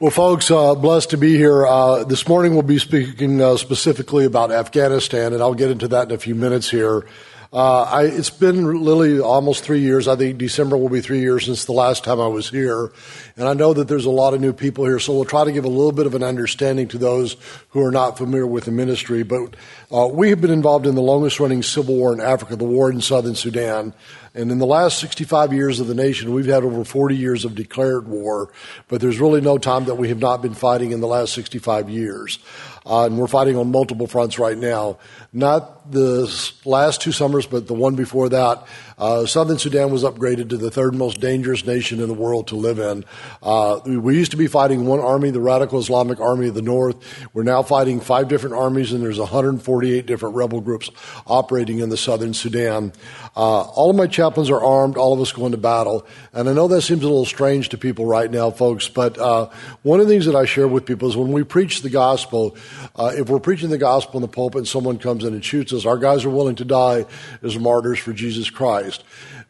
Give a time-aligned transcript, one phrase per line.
[0.00, 1.64] Well, folks, uh, blessed to be here.
[1.64, 6.08] Uh, this morning we'll be speaking uh, specifically about Afghanistan, and I'll get into that
[6.08, 7.06] in a few minutes here.
[7.54, 10.08] Uh, I, it's been literally almost three years.
[10.08, 12.90] I think December will be three years since the last time I was here.
[13.36, 15.52] And I know that there's a lot of new people here, so we'll try to
[15.52, 17.36] give a little bit of an understanding to those
[17.68, 19.22] who are not familiar with the ministry.
[19.22, 19.54] But
[19.92, 22.90] uh, we have been involved in the longest running civil war in Africa, the war
[22.90, 23.94] in southern Sudan.
[24.34, 27.54] And in the last 65 years of the nation, we've had over 40 years of
[27.54, 28.50] declared war,
[28.88, 31.88] but there's really no time that we have not been fighting in the last 65
[31.88, 32.40] years.
[32.84, 34.98] Uh, and we're fighting on multiple fronts right now.
[35.36, 36.32] Not the
[36.64, 38.64] last two summers, but the one before that.
[38.96, 42.56] Uh, Southern Sudan was upgraded to the third most dangerous nation in the world to
[42.56, 43.04] live in.
[43.42, 46.96] Uh, we used to be fighting one army, the Radical Islamic Army of the North.
[47.34, 50.90] We're now fighting five different armies, and there's 148 different rebel groups
[51.26, 52.92] operating in the Southern Sudan.
[53.36, 54.96] Uh, all of my chaplains are armed.
[54.96, 56.06] All of us go into battle.
[56.32, 59.50] And I know that seems a little strange to people right now, folks, but uh,
[59.82, 62.56] one of the things that I share with people is when we preach the gospel,
[62.94, 65.86] uh, if we're preaching the gospel in the pulpit and someone comes and shoots us,
[65.86, 67.06] our guys are willing to die
[67.42, 69.04] as martyrs for Jesus Christ.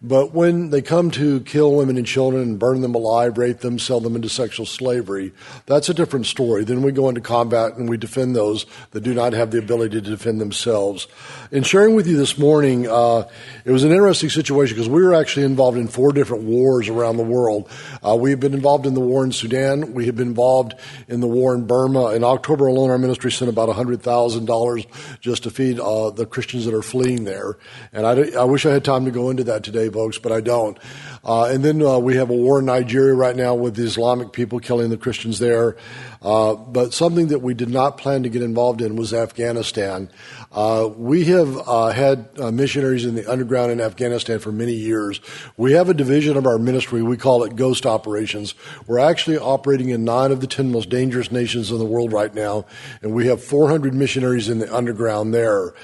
[0.06, 3.78] But when they come to kill women and children and burn them alive, rape them,
[3.78, 5.33] sell them into sexual slavery,
[5.64, 6.62] that's a different story.
[6.62, 10.02] Then we go into combat and we defend those that do not have the ability
[10.02, 11.06] to defend themselves.
[11.50, 13.27] In sharing with you this morning, uh,
[13.64, 17.16] it was an interesting situation because we were actually involved in four different wars around
[17.16, 17.70] the world.
[18.06, 19.94] Uh, we have been involved in the war in Sudan.
[19.94, 20.75] We have been involved
[21.08, 22.10] in the war in Burma.
[22.10, 26.75] In October alone, our ministry sent about $100,000 just to feed uh, the Christians that
[26.75, 27.56] are fleeing there.
[27.91, 30.42] And I, I wish I had time to go into that today folks, but I
[30.42, 30.77] don't.
[31.25, 34.33] Uh, and then uh, we have a war in Nigeria right now with the Islamic
[34.33, 35.77] people killing the Christians there.
[36.20, 40.11] Uh, but something that we did not plan to get involved in was Afghanistan.
[40.53, 45.20] Uh, we have uh, had uh, missionaries in the underground in Afghanistan for many years.
[45.56, 47.03] We have a division of our ministry.
[47.03, 48.55] We call it Ghost Operations.
[48.87, 52.34] We're actually operating in nine of the ten most dangerous nations in the world right
[52.34, 52.67] now,
[53.03, 55.75] and we have 400 missionaries in the underground there.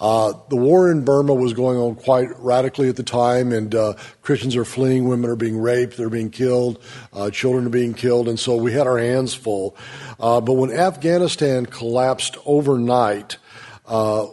[0.00, 3.92] Uh, the war in Burma was going on quite radically at the time, and uh,
[4.22, 6.82] Christians are fleeing, women are being raped, they're being killed,
[7.12, 9.76] uh, children are being killed, and so we had our hands full.
[10.18, 13.36] Uh, but when Afghanistan collapsed overnight,
[13.86, 14.26] uh,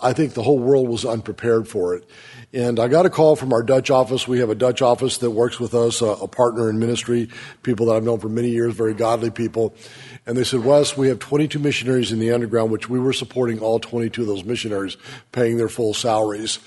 [0.00, 2.08] I think the whole world was unprepared for it.
[2.54, 4.28] And I got a call from our Dutch office.
[4.28, 7.30] We have a Dutch office that works with us, a, a partner in ministry,
[7.62, 9.74] people that I've known for many years, very godly people.
[10.24, 13.58] And they said, Wes, we have 22 missionaries in the underground, which we were supporting
[13.58, 14.96] all 22 of those missionaries,
[15.32, 16.60] paying their full salaries.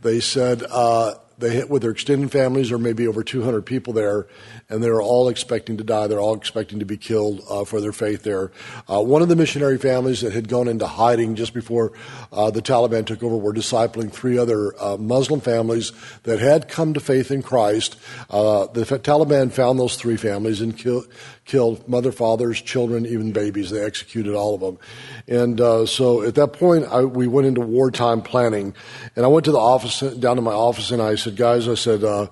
[0.00, 4.26] They said, uh, they hit with their extended families, or maybe over 200 people there,
[4.68, 6.06] and they're all expecting to die.
[6.06, 8.52] They're all expecting to be killed uh, for their faith there.
[8.88, 11.92] Uh, one of the missionary families that had gone into hiding just before
[12.32, 15.92] uh, the Taliban took over were discipling three other uh, Muslim families
[16.22, 17.96] that had come to faith in Christ.
[18.30, 21.08] Uh, the Taliban found those three families and killed
[21.44, 23.70] killed mother, fathers, children, even babies.
[23.70, 24.78] They executed all of them.
[25.26, 28.74] And uh, so at that point, I, we went into wartime planning.
[29.16, 31.74] And I went to the office, down to my office, and I said, guys, I
[31.74, 32.28] said, uh,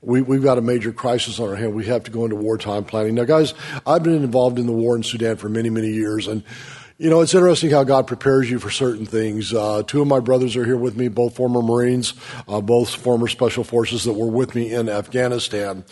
[0.00, 1.74] we, we've got a major crisis on our hand.
[1.74, 3.14] We have to go into wartime planning.
[3.14, 3.54] Now, guys,
[3.86, 6.42] I've been involved in the war in Sudan for many, many years, and
[6.96, 9.52] you know, it's interesting how God prepares you for certain things.
[9.52, 12.14] Uh, two of my brothers are here with me, both former Marines,
[12.46, 15.84] uh, both former Special Forces that were with me in Afghanistan.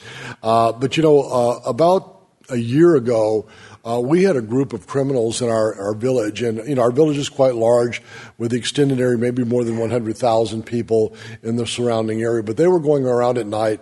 [0.44, 2.21] Uh, but you know, uh, about
[2.52, 3.46] a year ago,
[3.84, 6.92] uh, we had a group of criminals in our, our village, and you know our
[6.92, 8.00] village is quite large,
[8.38, 12.42] with the extended area, maybe more than 100,000 people in the surrounding area.
[12.42, 13.80] But they were going around at night,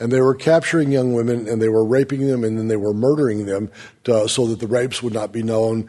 [0.00, 2.94] and they were capturing young women, and they were raping them, and then they were
[2.94, 3.70] murdering them
[4.04, 5.88] to, so that the rapes would not be known,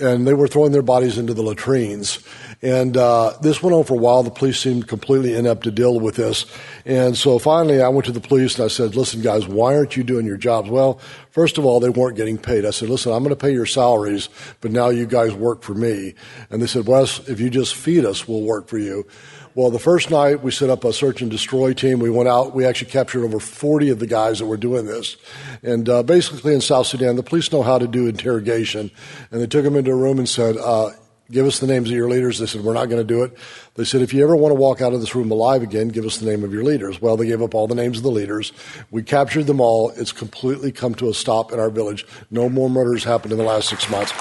[0.00, 2.18] and they were throwing their bodies into the latrines.
[2.60, 4.22] And uh, this went on for a while.
[4.22, 6.46] The police seemed completely inept to deal with this.
[6.84, 9.96] And so finally, I went to the police and I said, listen, guys, why aren't
[9.96, 10.70] you doing your jobs?
[10.70, 12.64] Well, first of all, they weren't getting paid.
[12.64, 14.28] I said, listen, I'm going to pay your salaries,
[14.60, 16.14] but now you guys work for me.
[16.50, 19.06] And they said, Wes, if you just feed us, we'll work for you.
[19.54, 21.98] Well, the first night we set up a search and destroy team.
[21.98, 22.54] We went out.
[22.54, 25.18] We actually captured over 40 of the guys that were doing this.
[25.62, 28.90] And uh, basically in South Sudan, the police know how to do interrogation.
[29.30, 30.92] And they took them into a room and said, uh,
[31.30, 32.38] give us the names of your leaders.
[32.38, 33.36] They said, we're not going to do it.
[33.74, 36.06] They said, if you ever want to walk out of this room alive again, give
[36.06, 37.02] us the name of your leaders.
[37.02, 38.54] Well, they gave up all the names of the leaders.
[38.90, 39.90] We captured them all.
[39.90, 42.06] It's completely come to a stop in our village.
[42.30, 44.12] No more murders happened in the last six months.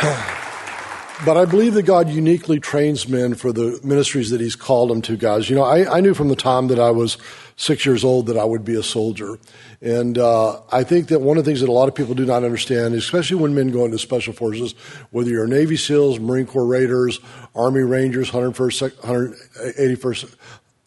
[1.24, 5.02] but I believe that God uniquely trains men for the ministries that He's called them
[5.02, 5.50] to, guys.
[5.50, 7.18] You know, I, I knew from the time that I was
[7.56, 9.38] six years old that I would be a soldier.
[9.82, 12.24] And uh, I think that one of the things that a lot of people do
[12.24, 14.74] not understand, especially when men go into special forces,
[15.10, 17.20] whether you're Navy SEALs, Marine Corps Raiders,
[17.54, 20.34] Army Rangers, 101st, 181st,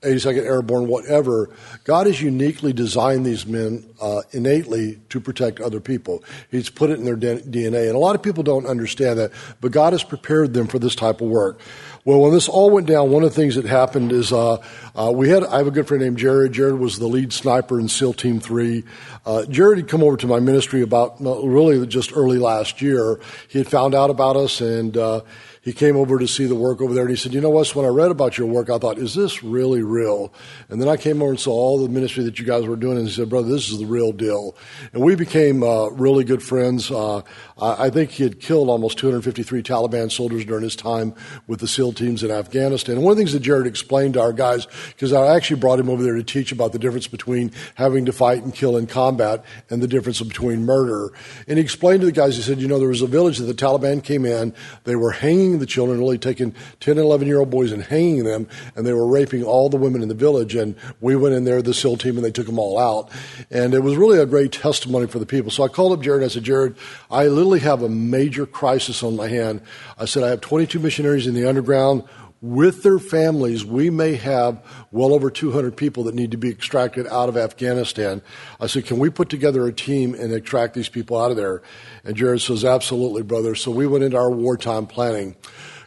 [0.04, 1.50] 82nd Airborne, whatever,
[1.84, 6.24] God has uniquely designed these men uh, innately to protect other people.
[6.52, 7.88] He's put it in their DNA.
[7.88, 10.96] And a lot of people don't understand that, but God has prepared them for this
[10.96, 11.60] type of work.
[12.06, 14.58] Well, when this all went down, one of the things that happened is uh,
[14.94, 15.46] uh, we had.
[15.46, 16.52] I have a good friend named Jared.
[16.52, 18.84] Jared was the lead sniper in SEAL Team Three.
[19.26, 23.22] Uh, Jared had come over to my ministry about really just early last year.
[23.48, 25.22] He had found out about us and uh,
[25.64, 27.74] he came over to see the work over there and he said, You know what?
[27.74, 30.34] When I read about your work, I thought, Is this really real?
[30.68, 32.98] And then I came over and saw all the ministry that you guys were doing
[32.98, 34.58] and he said, Brother, this is the real deal.
[34.92, 36.92] And we became uh, really good friends.
[36.92, 37.22] Uh,
[37.58, 41.16] I think he had killed almost 253 Taliban soldiers during his time
[41.48, 42.96] with the SEAL teams in Afghanistan.
[42.96, 45.80] And one of the things that Jared explained to our guys, because I actually brought
[45.80, 48.86] him over there to teach about the difference between having to fight and kill in
[48.86, 51.14] combat and the difference between murder.
[51.48, 53.46] And he explained to the guys, he said, You know, there was a village that
[53.46, 57.28] the Taliban came in, they were hanging hanging the children, really taking 10 and 11
[57.28, 60.16] year old boys and hanging them, and they were raping all the women in the
[60.16, 60.56] village.
[60.56, 63.12] And we went in there, the SEAL team, and they took them all out.
[63.52, 65.52] And it was really a great testimony for the people.
[65.52, 66.24] So I called up Jared.
[66.24, 66.76] I said, Jared,
[67.12, 69.62] I literally have a major crisis on my hand.
[70.00, 72.04] I said, I have 22 missionaries in the underground
[72.44, 74.62] with their families, we may have
[74.92, 78.22] well over 200 people that need to be extracted out of Afghanistan.
[78.60, 81.62] I said, can we put together a team and extract these people out of there?
[82.04, 83.56] And Jared says, absolutely, brother.
[83.56, 85.38] So we went into our wartime planning.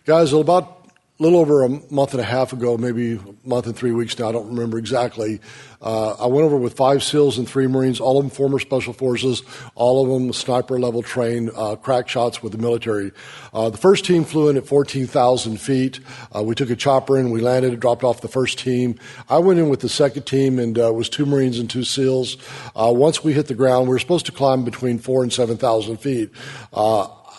[0.06, 0.75] Guys, about
[1.18, 4.18] a little over a month and a half ago, maybe a month and three weeks
[4.18, 5.40] now, I don't remember exactly.
[5.80, 8.92] Uh, I went over with five SEALs and three Marines, all of them former Special
[8.92, 9.42] Forces,
[9.74, 13.12] all of them sniper level trained, uh, crack shots with the military.
[13.54, 16.00] Uh, the first team flew in at 14,000 feet.
[16.34, 18.98] Uh, we took a chopper in, we landed, it dropped off the first team.
[19.30, 22.36] I went in with the second team and uh, was two Marines and two SEALs.
[22.74, 25.96] Uh, once we hit the ground, we were supposed to climb between four and 7,000
[25.96, 26.30] feet.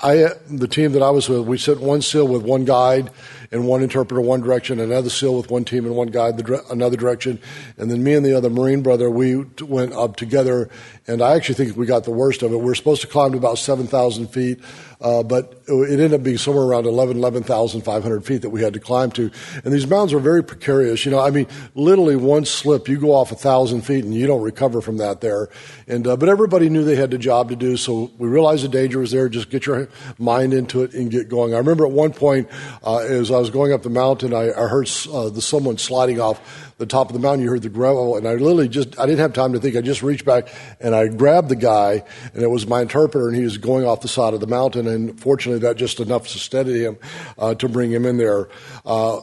[0.04, 3.10] I, the team that I was with, we sent one SEAL with one guide
[3.52, 6.98] and one interpreter one direction, another SEAL with one team and one guide the, another
[6.98, 7.40] direction,
[7.78, 10.70] and then me and the other Marine brother, we went up together,
[11.08, 12.58] and I actually think we got the worst of it.
[12.58, 14.60] We were supposed to climb to about 7,000 feet,
[15.00, 18.80] uh, but it ended up being somewhere around 11, 11,500 feet that we had to
[18.80, 19.30] climb to.
[19.64, 21.06] And these mountains are very precarious.
[21.06, 21.46] You know, I mean,
[21.76, 25.22] literally one slip, you go off a thousand feet and you don't recover from that
[25.22, 25.50] there.
[25.88, 28.70] And, uh, but everybody knew they had the job to do, so we realized the
[28.70, 29.30] danger was there.
[29.30, 31.54] Just get your mind into it and get going.
[31.54, 32.50] I remember at one point,
[32.84, 36.20] uh, as I was going up the mountain, I, I heard uh, the, someone sliding
[36.20, 39.06] off the top of the mountain, you heard the gravel, and I literally just, I
[39.06, 39.76] didn't have time to think.
[39.76, 40.48] I just reached back
[40.80, 42.04] and I grabbed the guy,
[42.34, 44.88] and it was my interpreter, and he was going off the side of the mountain,
[44.88, 46.98] and fortunately that just enough to steady him
[47.38, 48.50] uh, to bring him in there.
[48.86, 49.22] Uh,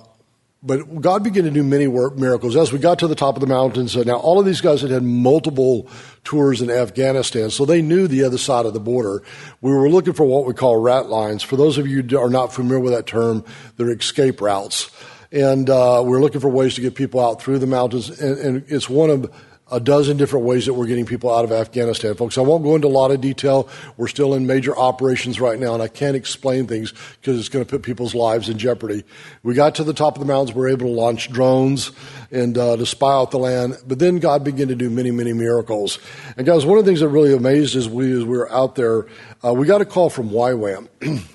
[0.64, 2.56] but God began to do many work, miracles.
[2.56, 4.80] As we got to the top of the mountains, uh, now all of these guys
[4.80, 5.88] had had multiple
[6.24, 9.22] tours in Afghanistan, so they knew the other side of the border.
[9.60, 11.42] We were looking for what we call rat lines.
[11.42, 13.44] For those of you who are not familiar with that term,
[13.76, 14.90] they're escape routes
[15.34, 18.08] and uh, we're looking for ways to get people out through the mountains.
[18.20, 19.34] And, and, it's one of
[19.70, 22.36] a dozen different ways that we're getting people out of Afghanistan, folks.
[22.36, 23.68] I won't go into a lot of detail.
[23.96, 27.64] We're still in major operations right now, and I can't explain things because it's going
[27.64, 29.04] to put people's lives in jeopardy.
[29.42, 30.54] We got to the top of the mountains.
[30.54, 31.92] We were able to launch drones
[32.30, 33.78] and uh, to spy out the land.
[33.86, 35.98] But then God began to do many, many miracles.
[36.36, 38.74] And guys, one of the things that really amazed us we, as we were out
[38.74, 39.06] there,
[39.42, 40.88] uh, we got a call from YWAM.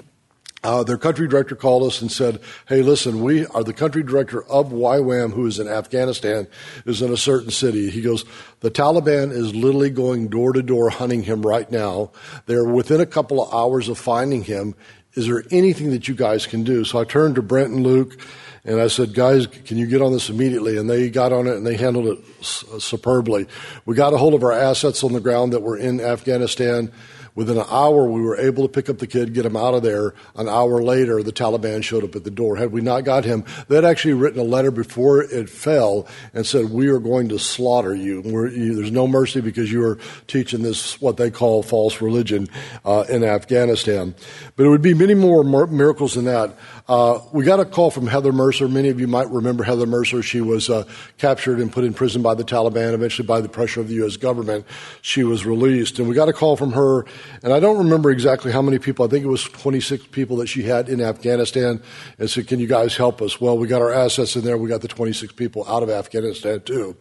[0.62, 4.44] Uh, their country director called us and said, "Hey, listen, we are the country director
[4.44, 6.48] of YWAM, who is in Afghanistan,
[6.86, 8.26] is in a certain city." He goes,
[8.60, 12.12] "The Taliban is literally going door to door hunting him right now.
[12.46, 14.76] They're within a couple of hours of finding him.
[15.16, 18.18] Is there anything that you guys can do?" So I turned to Brent and Luke,
[18.66, 21.56] and I said, "Guys, can you get on this immediately?" And they got on it
[21.56, 23.48] and they handled it superbly.
[23.86, 26.92] We got a hold of our assets on the ground that were in Afghanistan.
[27.40, 29.82] Within an hour, we were able to pick up the kid, get him out of
[29.82, 30.14] there.
[30.36, 32.58] An hour later, the Taliban showed up at the door.
[32.58, 36.70] Had we not got him, they'd actually written a letter before it fell and said,
[36.70, 38.22] "We are going to slaughter you.
[38.50, 42.50] you there's no mercy because you are teaching this what they call false religion
[42.84, 44.16] uh, in Afghanistan."
[44.58, 46.58] But it would be many more miracles than that.
[46.90, 48.68] Uh, we got a call from Heather Mercer.
[48.68, 50.24] Many of you might remember Heather Mercer.
[50.24, 50.86] She was uh,
[51.20, 52.94] captured and put in prison by the Taliban.
[52.94, 54.18] Eventually, by the pressure of the U.S.
[54.18, 54.66] government,
[55.04, 56.00] she was released.
[56.00, 57.06] And we got a call from her,
[57.44, 59.06] and I don't remember exactly how many people.
[59.06, 61.80] I think it was 26 people that she had in Afghanistan,
[62.18, 64.58] and said, "Can you guys help us?" Well, we got our assets in there.
[64.58, 66.96] We got the 26 people out of Afghanistan too.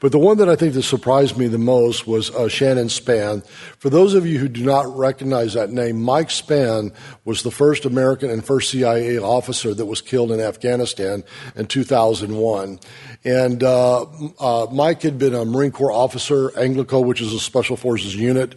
[0.00, 3.46] But the one that I think that surprised me the most was uh, Shannon Spann.
[3.78, 6.94] For those of you who do not recognize that name, Mike Spann
[7.26, 9.33] was the first American and first CIA officer
[9.74, 11.24] that was killed in Afghanistan
[11.56, 12.80] in 2001.
[13.24, 14.06] And uh,
[14.38, 18.54] uh, Mike had been a Marine Corps officer, Anglico, which is a special forces unit.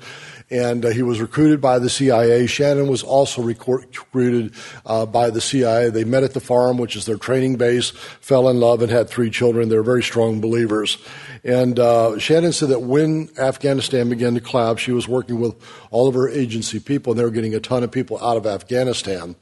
[0.50, 2.48] And uh, he was recruited by the CIA.
[2.48, 4.54] Shannon was also recruited
[4.86, 5.90] uh, by the CIA.
[5.90, 7.90] They met at the farm, which is their training base,
[8.22, 9.70] fell in love, and had three children.
[9.70, 10.98] They're very strong believers.
[11.44, 15.56] And uh, Shannon said that when Afghanistan began to collapse, she was working with
[15.92, 18.46] all of her agency people, and they were getting a ton of people out of
[18.46, 19.36] Afghanistan.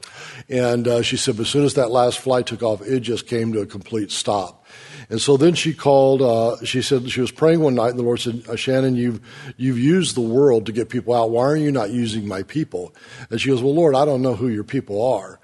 [0.48, 3.52] And uh, she said, as soon as that last flight took off, it just came
[3.52, 4.65] to a complete stop.
[5.08, 8.02] And so then she called, uh, she said she was praying one night, and the
[8.02, 9.20] Lord said, uh, Shannon, you've,
[9.56, 11.30] you've used the world to get people out.
[11.30, 12.94] Why are you not using my people?
[13.30, 15.38] And she goes, Well, Lord, I don't know who your people are.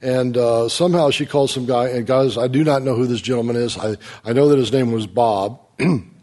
[0.00, 3.20] And uh, somehow she called some guy, and guys, I do not know who this
[3.20, 3.76] gentleman is.
[3.76, 5.60] I, I know that his name was Bob.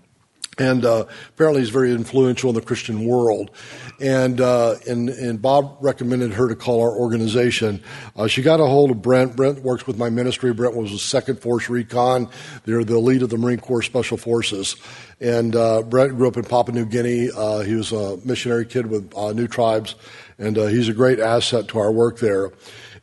[0.57, 3.51] and uh, apparently he's very influential in the Christian world.
[3.99, 7.83] And, uh, and, and Bob recommended her to call our organization.
[8.15, 9.35] Uh, she got a hold of Brent.
[9.35, 10.53] Brent works with my ministry.
[10.53, 12.29] Brent was a Second Force Recon.
[12.65, 14.75] They're the lead of the Marine Corps Special Forces.
[15.19, 17.29] And uh, Brent grew up in Papua New Guinea.
[17.35, 19.95] Uh, he was a missionary kid with uh, New Tribes,
[20.37, 22.51] and he's a great asset to our work there.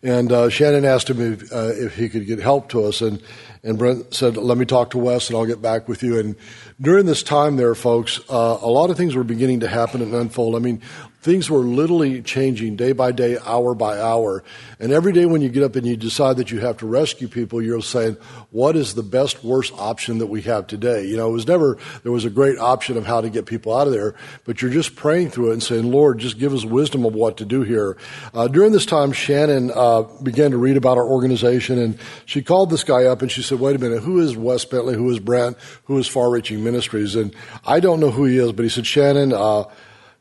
[0.03, 3.23] And uh, Shannon asked him if, uh, if he could get help to us, and
[3.65, 6.37] and Brent said, "Let me talk to Wes, and I'll get back with you." And
[6.81, 10.15] during this time, there, folks, uh, a lot of things were beginning to happen and
[10.15, 10.57] unfold.
[10.57, 10.81] I mean,
[11.23, 14.43] things were literally changing day by day, hour by hour.
[14.81, 17.29] And every day when you get up and you decide that you have to rescue
[17.29, 18.17] people, you're saying,
[18.51, 21.07] what is the best, worst option that we have today?
[21.07, 23.73] You know, it was never, there was a great option of how to get people
[23.73, 26.65] out of there, but you're just praying through it and saying, Lord, just give us
[26.65, 27.97] wisdom of what to do here.
[28.35, 32.69] Uh, during this time, Shannon uh, began to read about our organization and she called
[32.71, 34.97] this guy up and she said, wait a minute, who is Wes Bentley?
[34.97, 35.57] Who is Brent?
[35.85, 37.15] Who is Far Reaching Ministries?
[37.15, 37.33] And
[37.65, 39.65] I don't know who he is, but he said, Shannon, uh,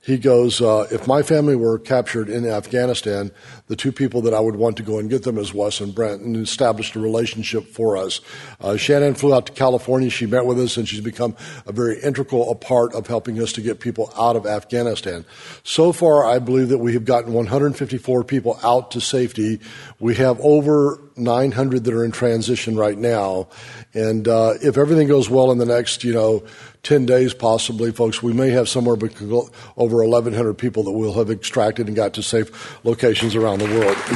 [0.01, 3.31] he goes, uh, if my family were captured in Afghanistan,
[3.71, 5.95] the two people that I would want to go and get them is Wes and
[5.95, 8.19] Brent, and established a relationship for us.
[8.59, 10.09] Uh, Shannon flew out to California.
[10.09, 13.61] She met with us, and she's become a very integral part of helping us to
[13.61, 15.23] get people out of Afghanistan.
[15.63, 19.61] So far, I believe that we have gotten 154 people out to safety.
[20.01, 23.47] We have over 900 that are in transition right now,
[23.93, 26.43] and uh, if everything goes well in the next, you know,
[26.83, 31.85] 10 days possibly, folks, we may have somewhere over 1,100 people that we'll have extracted
[31.87, 33.97] and got to safe locations around the world.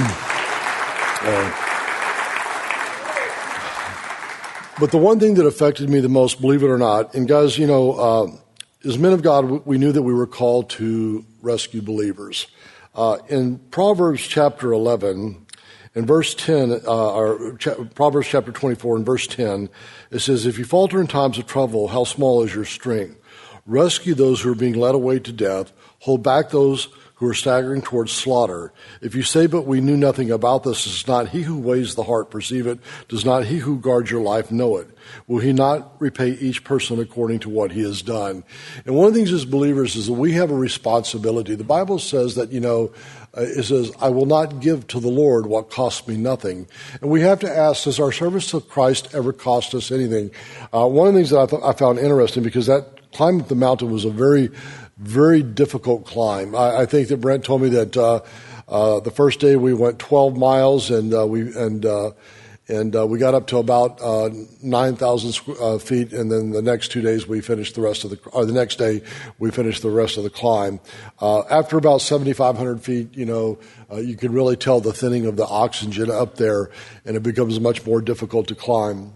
[1.21, 1.65] uh,
[4.79, 7.57] but the one thing that affected me the most, believe it or not, and guys,
[7.57, 8.27] you know, uh,
[8.85, 12.47] as men of God, we knew that we were called to rescue believers.
[12.93, 15.45] Uh, in Proverbs chapter 11,
[15.95, 17.57] in verse 10, uh, or
[17.95, 19.69] Proverbs chapter 24, in verse 10,
[20.11, 23.19] it says, If you falter in times of trouble, how small is your strength?
[23.65, 25.71] Rescue those who are being led away to death.
[25.99, 28.73] Hold back those who are staggering towards slaughter.
[29.01, 32.03] If you say, But we knew nothing about this, does not he who weighs the
[32.03, 32.79] heart perceive it?
[33.07, 34.87] Does not he who guards your life know it?
[35.27, 38.43] Will he not repay each person according to what he has done?
[38.85, 41.55] And one of the things as believers is that we have a responsibility.
[41.55, 42.91] The Bible says that, you know,
[43.37, 46.67] uh, it says, I will not give to the Lord what costs me nothing.
[47.01, 50.31] And we have to ask, does our service to Christ ever cost us anything?
[50.73, 53.47] Uh, one of the things that I, th- I found interesting, because that climb up
[53.47, 54.49] the mountain was a very,
[54.97, 56.55] very difficult climb.
[56.55, 58.21] I, I think that Brent told me that uh,
[58.67, 62.11] uh, the first day we went 12 miles and uh, we, and, uh,
[62.67, 64.29] and uh, we got up to about uh,
[64.63, 68.19] 9,000 uh, feet, and then the next two days we finished the rest of the,
[68.31, 69.03] or the next day
[69.37, 70.79] we finished the rest of the climb.
[71.21, 73.59] After about 7,500 feet, you know,
[73.97, 76.71] you can really tell the thinning of the oxygen up there,
[77.05, 79.13] and it becomes much more difficult to climb.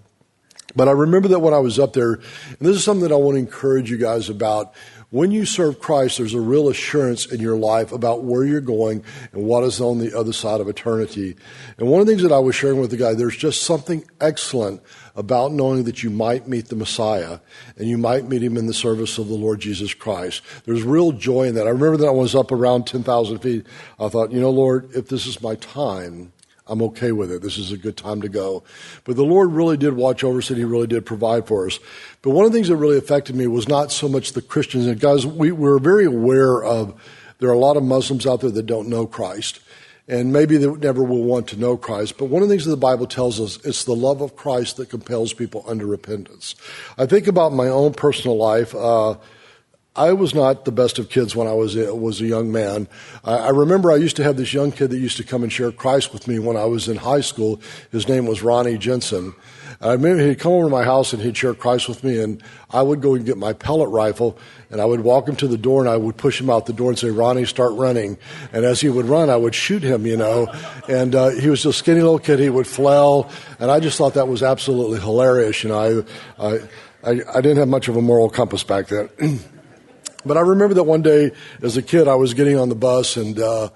[0.75, 3.17] But I remember that when I was up there, and this is something that I
[3.17, 4.73] want to encourage you guys about.
[5.11, 9.03] When you serve Christ, there's a real assurance in your life about where you're going
[9.31, 11.35] and what is on the other side of eternity.
[11.79, 14.03] And one of the things that I was sharing with the guy, there's just something
[14.21, 14.83] excellent
[15.15, 17.39] about knowing that you might meet the Messiah
[17.75, 20.43] and you might meet him in the service of the Lord Jesus Christ.
[20.65, 21.65] There's real joy in that.
[21.65, 23.65] I remember that I was up around 10,000 feet.
[23.99, 26.33] I thought, you know, Lord, if this is my time,
[26.69, 27.41] I'm okay with it.
[27.41, 28.63] This is a good time to go.
[29.03, 31.79] But the Lord really did watch over us and He really did provide for us.
[32.21, 34.85] But one of the things that really affected me was not so much the Christians.
[34.85, 36.99] And guys, we, we're very aware of
[37.39, 39.59] there are a lot of Muslims out there that don't know Christ.
[40.07, 42.17] And maybe they never will want to know Christ.
[42.17, 44.77] But one of the things that the Bible tells us, it's the love of Christ
[44.77, 46.55] that compels people under repentance.
[46.97, 48.73] I think about my own personal life.
[48.73, 49.17] Uh,
[49.99, 52.87] I was not the best of kids when I was a, was a young man.
[53.25, 55.51] I, I, remember I used to have this young kid that used to come and
[55.51, 57.59] share Christ with me when I was in high school.
[57.91, 59.35] His name was Ronnie Jensen.
[59.81, 62.41] I remember he'd come over to my house and he'd share Christ with me, and
[62.69, 64.37] I would go and get my pellet rifle,
[64.69, 66.73] and I would walk him to the door, and I would push him out the
[66.73, 68.17] door and say, "Ronnie, start running."
[68.53, 70.47] And as he would run, I would shoot him, you know.
[70.89, 73.29] And uh, he was a skinny little kid; he would flail,
[73.59, 75.63] and I just thought that was absolutely hilarious.
[75.63, 76.05] You know,
[76.37, 76.59] I,
[77.03, 79.09] I, I didn't have much of a moral compass back then.
[80.25, 83.15] But I remember that one day as a kid, I was getting on the bus
[83.15, 83.69] and, uh,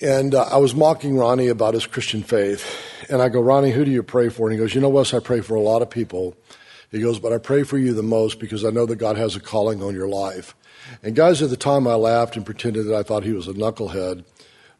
[0.00, 2.66] and uh, I was mocking Ronnie about his Christian faith.
[3.10, 4.48] And I go, Ronnie, who do you pray for?
[4.48, 6.36] And he goes, You know, Wes, I pray for a lot of people.
[6.90, 9.36] He goes, But I pray for you the most because I know that God has
[9.36, 10.54] a calling on your life.
[11.02, 13.52] And guys, at the time I laughed and pretended that I thought he was a
[13.52, 14.24] knucklehead.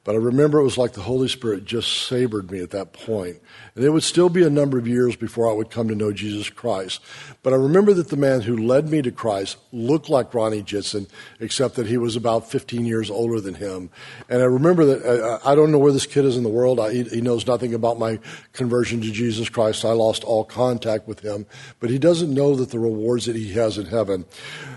[0.07, 3.39] But I remember it was like the Holy Spirit just sabered me at that point.
[3.75, 6.13] And it would still be a number of years before I would come to know
[6.13, 7.01] Jesus Christ.
[7.43, 11.09] But I remember that the man who led me to Christ looked like Ronnie Jitson,
[11.41, 13.91] except that he was about 15 years older than him.
[14.29, 16.79] And I remember that uh, I don't know where this kid is in the world.
[16.79, 18.21] I, he knows nothing about my
[18.53, 19.85] conversion to Jesus Christ.
[19.85, 21.47] I lost all contact with him.
[21.81, 24.25] But he doesn't know that the rewards that he has in heaven.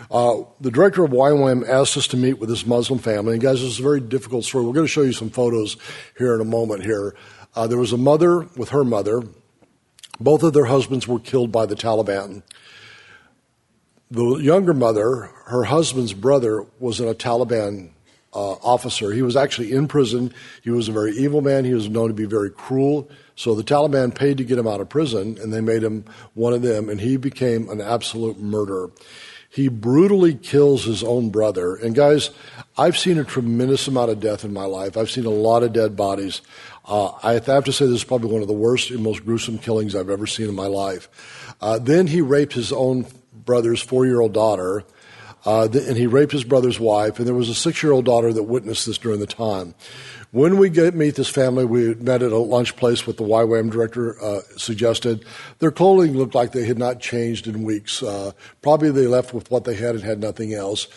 [0.10, 3.34] Uh, the director of YWAM asked us to meet with this Muslim family.
[3.34, 4.66] And guys, this is a very difficult story.
[4.66, 5.78] We're going to show you some photos
[6.18, 7.16] here in a moment here.
[7.56, 9.22] Uh, there was a mother with her mother.
[10.20, 12.42] Both of their husbands were killed by the Taliban.
[14.12, 17.92] The younger mother, her husband's brother, was a Taliban
[18.34, 19.12] uh, officer.
[19.12, 20.34] He was actually in prison.
[20.64, 21.66] He was a very evil man.
[21.66, 23.10] He was known to be very cruel.
[23.36, 26.54] So the Taliban paid to get him out of prison, and they made him one
[26.54, 28.92] of them, and he became an absolute murderer.
[29.50, 31.76] He brutally kills his own brother.
[31.76, 32.30] And guys,
[32.78, 34.96] I've seen a tremendous amount of death in my life.
[34.96, 36.42] I've seen a lot of dead bodies.
[36.86, 39.58] Uh, I have to say this is probably one of the worst and most gruesome
[39.58, 41.10] killings I've ever seen in my life.
[41.62, 44.86] Uh, then he raped his own brother's four-year-old daughter.
[45.46, 48.86] Uh, and he raped his brother's wife, and there was a six-year-old daughter that witnessed
[48.86, 49.74] this during the time.
[50.32, 53.72] When we get, meet this family, we met at a lunch place with the YWAM
[53.72, 55.26] director uh, suggested.
[55.58, 58.04] Their clothing looked like they had not changed in weeks.
[58.04, 60.88] Uh, probably they left with what they had and had nothing else.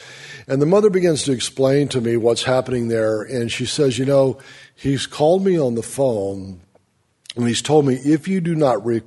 [0.46, 4.04] And the mother begins to explain to me what's happening there, and she says, "You
[4.04, 4.36] know,
[4.74, 6.60] he's called me on the phone,
[7.34, 9.00] and he's told me if you do not re-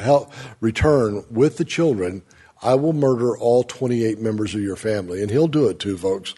[0.00, 2.22] help return with the children."
[2.64, 5.20] I will murder all 28 members of your family.
[5.22, 6.34] And he'll do it too, folks.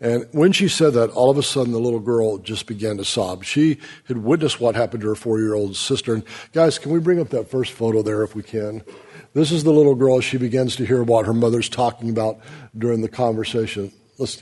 [0.00, 3.04] And when she said that, all of a sudden the little girl just began to
[3.04, 3.44] sob.
[3.44, 6.14] She had witnessed what happened to her four year old sister.
[6.14, 8.82] And guys, can we bring up that first photo there if we can?
[9.34, 10.20] This is the little girl.
[10.20, 12.38] She begins to hear what her mother's talking about
[12.78, 13.92] during the conversation.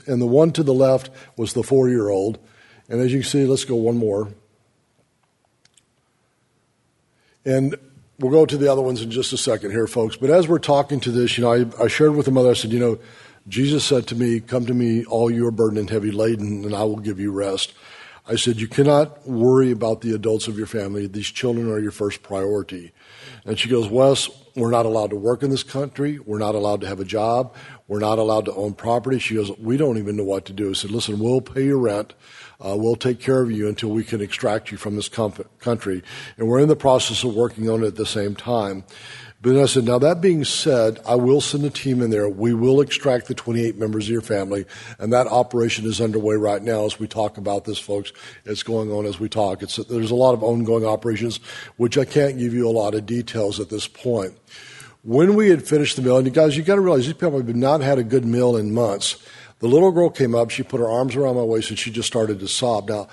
[0.05, 2.37] and the one to the left was the four year old.
[2.89, 4.29] And as you can see, let's go one more.
[7.45, 7.75] And
[8.23, 10.15] we'll go to the other ones in just a second here, folks.
[10.15, 12.53] But as we're talking to this, you know, I, I shared with the mother, I
[12.53, 12.97] said, you know,
[13.49, 16.73] Jesus said to me, Come to me, all you are burdened and heavy laden, and
[16.73, 17.73] I will give you rest.
[18.25, 21.07] I said, You cannot worry about the adults of your family.
[21.07, 22.93] These children are your first priority.
[23.45, 26.19] And she goes, Wes, we're not allowed to work in this country.
[26.19, 27.53] We're not allowed to have a job.
[27.89, 29.19] We're not allowed to own property.
[29.19, 30.69] She goes, We don't even know what to do.
[30.69, 32.13] I said, Listen, we'll pay your rent.
[32.59, 36.03] Uh, we'll take care of you until we can extract you from this com- country.
[36.37, 38.83] And we're in the process of working on it at the same time.
[39.43, 42.29] But then I said, now that being said, I will send a team in there.
[42.29, 44.63] We will extract the 28 members of your family,
[44.99, 48.13] and that operation is underway right now as we talk about this, folks.
[48.45, 49.61] It's going on as we talk.
[49.61, 51.41] It's, there's a lot of ongoing operations,
[51.75, 54.33] which I can't give you a lot of details at this point.
[55.01, 57.35] When we had finished the meal, and you guys, you got to realize these people
[57.35, 59.21] have not had a good meal in months.
[59.63, 62.09] The little girl came up, she put her arms around my waist, and she just
[62.09, 62.89] started to sob.
[62.89, 63.07] Now,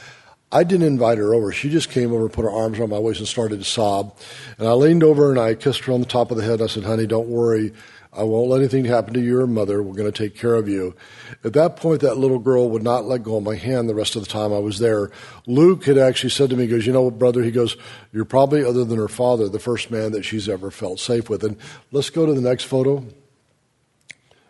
[0.50, 1.52] I didn't invite her over.
[1.52, 4.18] She just came over, put her arms around my waist, and started to sob.
[4.58, 6.60] And I leaned over and I kissed her on the top of the head.
[6.60, 7.72] I said, honey, don't worry.
[8.12, 9.80] I won't let anything happen to your mother.
[9.80, 10.96] We're going to take care of you.
[11.44, 14.16] At that point, that little girl would not let go of my hand the rest
[14.16, 15.12] of the time I was there.
[15.46, 17.44] Luke had actually said to me, he goes, you know what, brother?
[17.44, 17.76] He goes,
[18.12, 21.44] you're probably, other than her father, the first man that she's ever felt safe with.
[21.44, 21.58] And
[21.92, 23.06] let's go to the next photo.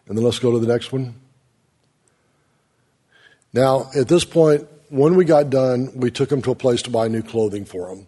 [0.06, 1.16] And then let's go to the next one.
[3.52, 6.90] Now, at this point, when we got done, we took them to a place to
[6.90, 8.06] buy new clothing for them.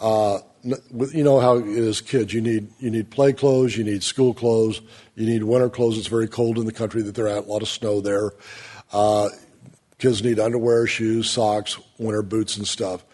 [0.00, 2.34] Uh, you know how it is, kids.
[2.34, 4.80] You need you need play clothes, you need school clothes,
[5.14, 5.96] you need winter clothes.
[5.96, 7.44] It's very cold in the country that they're at.
[7.44, 8.32] A lot of snow there.
[8.92, 9.28] Uh,
[9.98, 13.04] kids need underwear, shoes, socks, winter boots, and stuff.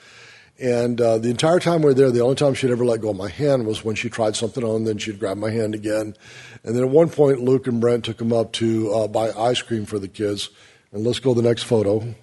[0.59, 3.11] And uh, the entire time we were there, the only time she'd ever let go
[3.11, 4.85] of my hand was when she tried something on.
[4.85, 6.15] Then she'd grab my hand again.
[6.63, 9.61] And then at one point, Luke and Brent took them up to uh, buy ice
[9.61, 10.51] cream for the kids.
[10.93, 12.15] And let's go to the next photo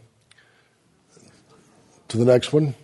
[2.09, 2.75] to the next one.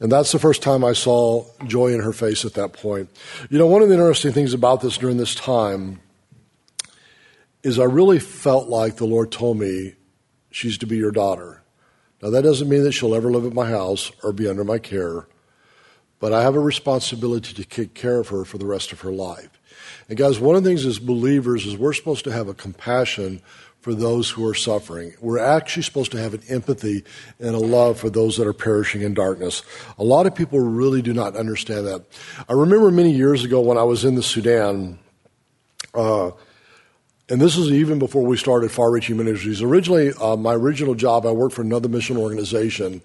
[0.00, 3.08] And that's the first time I saw joy in her face at that point.
[3.48, 6.00] You know, one of the interesting things about this during this time
[7.62, 9.94] is I really felt like the Lord told me
[10.50, 11.62] she's to be your daughter.
[12.22, 14.78] Now, that doesn't mean that she'll ever live at my house or be under my
[14.78, 15.26] care,
[16.18, 19.12] but I have a responsibility to take care of her for the rest of her
[19.12, 19.50] life.
[20.08, 23.42] And guys, one of the things as believers is we're supposed to have a compassion
[23.86, 25.14] for those who are suffering.
[25.20, 27.04] We're actually supposed to have an empathy
[27.38, 29.62] and a love for those that are perishing in darkness.
[29.96, 32.04] A lot of people really do not understand that.
[32.48, 34.98] I remember many years ago when I was in the Sudan,
[35.94, 36.32] uh,
[37.28, 39.62] and this is even before we started Far Reaching Ministries.
[39.62, 43.00] Originally, uh, my original job, I worked for another mission organization.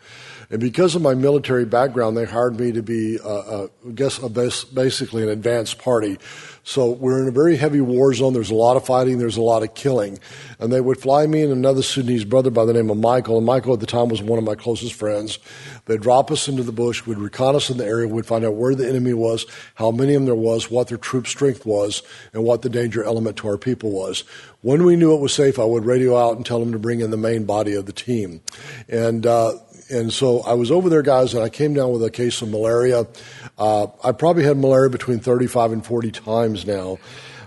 [0.49, 4.17] And because of my military background, they hired me to be, uh, uh, I guess,
[4.63, 6.17] basically an advanced party.
[6.63, 8.33] So we're in a very heavy war zone.
[8.33, 9.17] There's a lot of fighting.
[9.17, 10.19] There's a lot of killing.
[10.59, 13.37] And they would fly me and another Sudanese brother by the name of Michael.
[13.37, 15.39] And Michael at the time was one of my closest friends.
[15.85, 17.05] They'd drop us into the bush.
[17.05, 18.07] We'd reconnaissance the area.
[18.07, 19.45] We'd find out where the enemy was,
[19.75, 23.03] how many of them there was, what their troop strength was, and what the danger
[23.03, 24.23] element to our people was.
[24.61, 27.01] When we knew it was safe, I would radio out and tell them to bring
[27.01, 28.41] in the main body of the team.
[28.87, 29.53] And, uh,
[29.91, 32.49] and so I was over there, guys, and I came down with a case of
[32.49, 33.05] malaria.
[33.57, 36.97] Uh, I probably had malaria between 35 and 40 times now.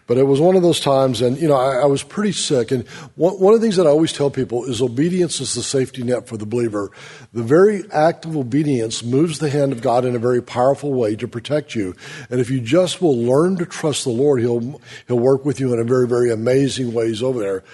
[0.06, 2.70] But it was one of those times, and you know, I, I was pretty sick.
[2.70, 5.62] And one, one, of the things that I always tell people is obedience is the
[5.62, 6.90] safety net for the believer.
[7.32, 11.16] The very act of obedience moves the hand of God in a very powerful way
[11.16, 11.96] to protect you.
[12.28, 14.78] And if you just will learn to trust the Lord, He'll
[15.08, 17.64] He'll work with you in a very, very amazing ways over there.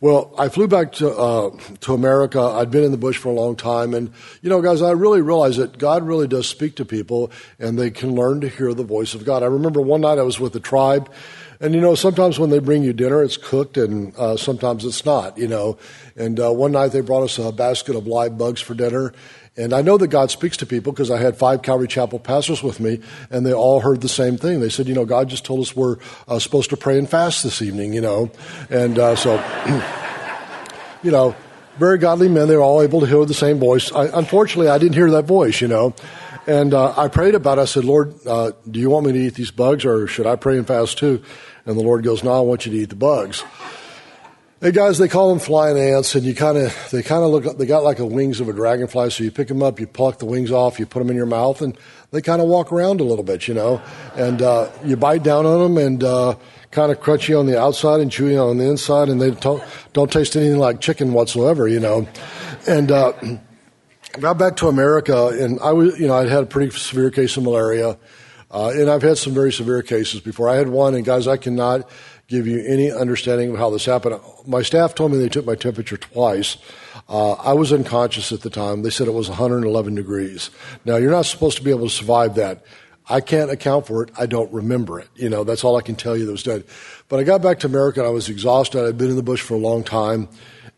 [0.00, 2.40] Well, I flew back to uh, to America.
[2.40, 5.20] I'd been in the bush for a long time, and you know, guys, I really
[5.20, 8.84] realized that God really does speak to people, and they can learn to hear the
[8.84, 9.42] voice of God.
[9.42, 11.10] I remember one night I was with the tribe,
[11.58, 15.04] and you know, sometimes when they bring you dinner, it's cooked, and uh, sometimes it's
[15.04, 15.36] not.
[15.36, 15.78] You know,
[16.14, 19.12] and uh, one night they brought us a basket of live bugs for dinner,
[19.58, 22.62] and I know that God speaks to people because I had five Calvary Chapel pastors
[22.62, 24.60] with me, and they all heard the same thing.
[24.60, 25.96] They said, you know, God just told us we're
[26.28, 28.30] uh, supposed to pray and fast this evening, you know.
[28.70, 29.34] And uh, so,
[31.02, 31.34] you know,
[31.76, 33.90] very godly men, they were all able to hear the same voice.
[33.90, 35.92] I, unfortunately, I didn't hear that voice, you know.
[36.46, 37.62] And uh, I prayed about it.
[37.62, 40.36] I said, Lord, uh, do you want me to eat these bugs, or should I
[40.36, 41.22] pray and fast too?
[41.66, 43.44] And the Lord goes, No, I want you to eat the bugs.
[44.60, 47.58] Hey guys, they call them flying ants, and you kind of they kind of look
[47.58, 49.08] they got like the wings of a dragonfly.
[49.10, 51.26] So you pick them up, you pluck the wings off, you put them in your
[51.26, 51.78] mouth, and
[52.10, 53.80] they kind of walk around a little bit, you know.
[54.16, 56.34] And uh, you bite down on them, and uh,
[56.72, 60.10] kind of crunchy on the outside and chewy on the inside, and they don't, don't
[60.10, 62.08] taste anything like chicken whatsoever, you know.
[62.66, 63.12] And uh,
[64.18, 67.36] got back to America, and I was you know I'd had a pretty severe case
[67.36, 67.96] of malaria,
[68.50, 70.48] uh, and I've had some very severe cases before.
[70.48, 71.88] I had one, and guys, I cannot
[72.28, 74.20] give you any understanding of how this happened.
[74.46, 76.58] My staff told me they took my temperature twice.
[77.08, 78.82] Uh, I was unconscious at the time.
[78.82, 80.50] They said it was 111 degrees.
[80.84, 82.62] Now, you're not supposed to be able to survive that.
[83.08, 84.10] I can't account for it.
[84.18, 85.08] I don't remember it.
[85.14, 86.64] You know, that's all I can tell you that was done.
[87.08, 88.86] But I got back to America and I was exhausted.
[88.86, 90.28] I'd been in the bush for a long time.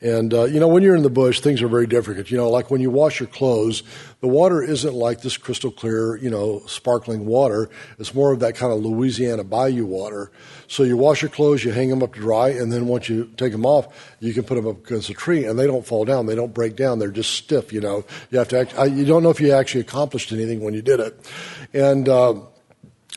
[0.03, 2.31] And, uh, you know, when you're in the bush, things are very different.
[2.31, 3.83] You know, like when you wash your clothes,
[4.21, 7.69] the water isn't like this crystal clear, you know, sparkling water.
[7.99, 10.33] It's more of that kind of Louisiana bayou water.
[10.69, 13.31] So you wash your clothes, you hang them up to dry, and then once you
[13.37, 16.07] take them off, you can put them up against a tree, and they don't fall
[16.07, 16.25] down.
[16.25, 16.99] They don't break down.
[16.99, 18.05] They're just stiff, you know.
[18.31, 20.81] You have to act, I, you don't know if you actually accomplished anything when you
[20.81, 21.31] did it.
[21.75, 22.35] And, uh,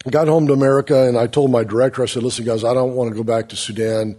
[0.10, 2.94] got home to America, and I told my director, I said, listen, guys, I don't
[2.94, 4.18] want to go back to Sudan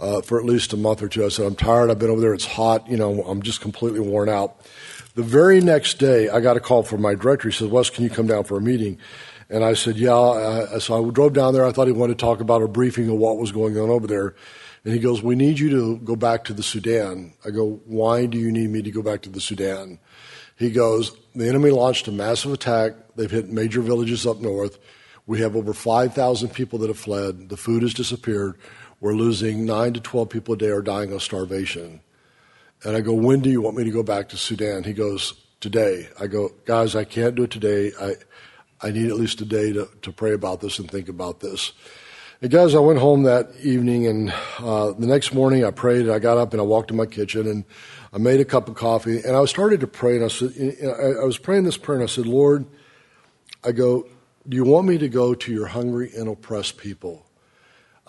[0.00, 1.24] uh, for at least a month or two.
[1.24, 1.90] I said, I'm tired.
[1.90, 2.34] I've been over there.
[2.34, 2.88] It's hot.
[2.88, 4.56] You know, I'm just completely worn out.
[5.14, 7.48] The very next day, I got a call from my director.
[7.48, 8.98] He said, Wes, can you come down for a meeting?
[9.50, 10.14] And I said, yeah.
[10.14, 11.66] Uh, so I drove down there.
[11.66, 14.06] I thought he wanted to talk about a briefing of what was going on over
[14.06, 14.34] there.
[14.84, 17.34] And he goes, we need you to go back to the Sudan.
[17.44, 19.98] I go, why do you need me to go back to the Sudan?
[20.56, 22.92] He goes, the enemy launched a massive attack.
[23.16, 24.78] They've hit major villages up north.
[25.26, 27.48] We have over 5,000 people that have fled.
[27.48, 28.56] The food has disappeared.
[29.00, 32.00] We're losing 9 to 12 people a day are dying of starvation.
[32.84, 34.84] And I go, when do you want me to go back to Sudan?
[34.84, 36.08] He goes, today.
[36.18, 37.92] I go, guys, I can't do it today.
[38.00, 38.16] I,
[38.80, 41.72] I need at least a day to, to pray about this and think about this.
[42.42, 46.02] And guys, I went home that evening, and uh, the next morning I prayed.
[46.02, 47.64] And I got up and I walked to my kitchen and
[48.12, 50.16] I made a cup of coffee, and I started to pray.
[50.16, 52.66] And I said, I was praying this prayer, and I said, Lord,
[53.62, 54.08] I go,
[54.48, 57.26] do you want me to go to your hungry and oppressed people?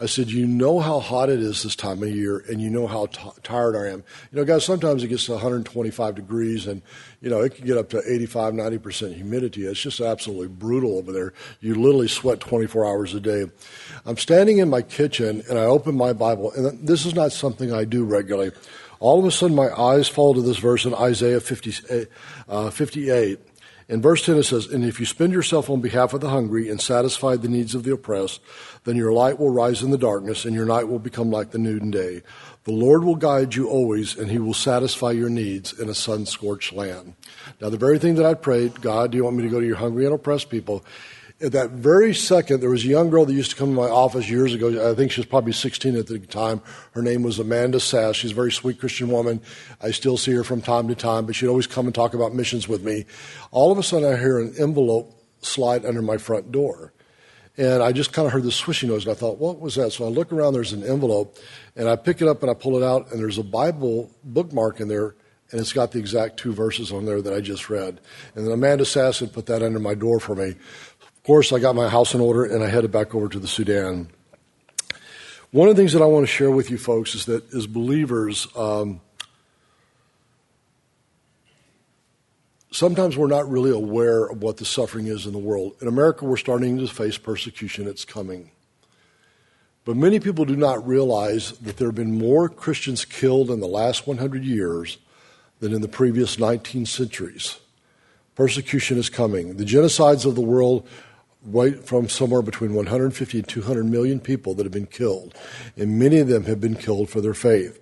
[0.01, 2.87] I said, You know how hot it is this time of year, and you know
[2.87, 4.03] how t- tired I am.
[4.31, 6.81] You know, guys, sometimes it gets to 125 degrees, and,
[7.21, 9.65] you know, it can get up to 85, 90% humidity.
[9.65, 11.33] It's just absolutely brutal over there.
[11.59, 13.45] You literally sweat 24 hours a day.
[14.03, 17.71] I'm standing in my kitchen, and I open my Bible, and this is not something
[17.71, 18.51] I do regularly.
[18.99, 22.07] All of a sudden, my eyes fall to this verse in Isaiah 50,
[22.49, 23.39] uh, 58.
[23.91, 26.69] In verse 10, it says, And if you spend yourself on behalf of the hungry
[26.69, 28.39] and satisfy the needs of the oppressed,
[28.83, 31.57] then your light will rise in the darkness, and your night will become like the
[31.57, 32.23] noonday.
[32.63, 36.25] The Lord will guide you always, and he will satisfy your needs in a sun
[36.25, 37.15] scorched land.
[37.59, 39.65] Now, the very thing that I prayed, God, do you want me to go to
[39.65, 40.83] your hungry and oppressed people?
[41.43, 43.89] At that very second, there was a young girl that used to come to my
[43.89, 44.91] office years ago.
[44.91, 46.61] I think she was probably 16 at the time.
[46.91, 48.15] Her name was Amanda Sass.
[48.15, 49.41] She's a very sweet Christian woman.
[49.81, 52.35] I still see her from time to time, but she'd always come and talk about
[52.35, 53.05] missions with me.
[53.49, 56.93] All of a sudden, I hear an envelope slide under my front door.
[57.61, 59.91] And I just kind of heard this swishing noise, and I thought, what was that?
[59.91, 61.37] So I look around, there's an envelope,
[61.75, 64.79] and I pick it up and I pull it out, and there's a Bible bookmark
[64.79, 65.13] in there,
[65.51, 67.99] and it's got the exact two verses on there that I just read.
[68.33, 70.49] And then Amanda Sasson put that under my door for me.
[70.49, 73.47] Of course, I got my house in order, and I headed back over to the
[73.47, 74.09] Sudan.
[75.51, 77.67] One of the things that I want to share with you folks is that as
[77.67, 79.01] believers, um,
[82.71, 85.75] sometimes we're not really aware of what the suffering is in the world.
[85.81, 88.51] In America, we're starting to face persecution, it's coming.
[89.83, 93.67] But many people do not realize that there have been more Christians killed in the
[93.67, 94.97] last 100 years
[95.59, 97.59] than in the previous 19 centuries.
[98.35, 99.57] Persecution is coming.
[99.57, 100.87] The genocides of the world,
[101.43, 105.33] right from somewhere between 150 and 200 million people that have been killed,
[105.75, 107.79] and many of them have been killed for their faith.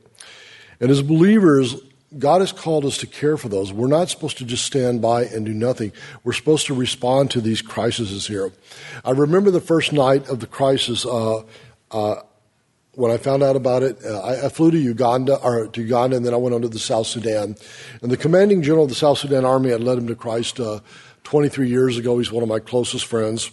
[0.79, 1.75] And as believers,
[2.17, 3.71] God has called us to care for those.
[3.71, 5.91] We're not supposed to just stand by and do nothing.
[6.23, 8.51] We're supposed to respond to these crises here.
[9.05, 11.05] I remember the first night of the crisis.
[11.05, 11.43] Uh,
[11.91, 12.15] uh,
[12.93, 16.17] when I found out about it, uh, I, I, flew to Uganda, or to Uganda,
[16.17, 17.55] and then I went on to the South Sudan.
[18.01, 20.79] And the commanding general of the South Sudan Army had led him to Christ uh,
[21.23, 22.17] 23 years ago.
[22.17, 23.51] He's one of my closest friends.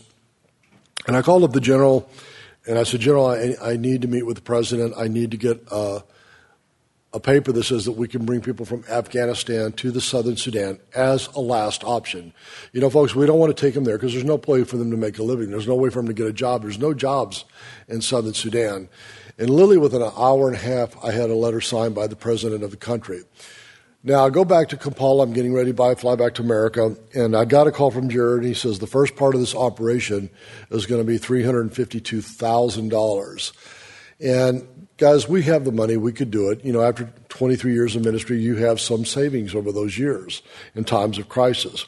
[1.07, 2.09] And I called up the general,
[2.67, 4.95] and I said, General, I, I need to meet with the president.
[4.97, 6.01] I need to get uh,
[7.17, 10.79] a paper that says that we can bring people from Afghanistan to the southern Sudan
[10.95, 12.35] as a last option.
[12.73, 14.77] You know, folks, we don't want to take them there because there's no way for
[14.77, 15.51] them to make a living.
[15.51, 16.63] There's no way for them to get a job.
[16.63, 17.47] There's no jobs
[17.89, 18.91] in southern Sudan.
[19.39, 22.17] And literally within an hour and a half, I had a letter signed by the
[22.17, 23.23] president of the country.
[24.03, 25.23] Now I go back to Kampala.
[25.23, 28.43] I'm getting ready to fly back to America, and I got a call from Jared.
[28.43, 30.29] And he says the first part of this operation
[30.71, 33.53] is going to be three hundred fifty-two thousand dollars.
[34.21, 36.65] And guys, we have the money, we could do it.
[36.65, 40.43] You know, after 23 years of ministry, you have some savings over those years
[40.75, 41.87] in times of crisis.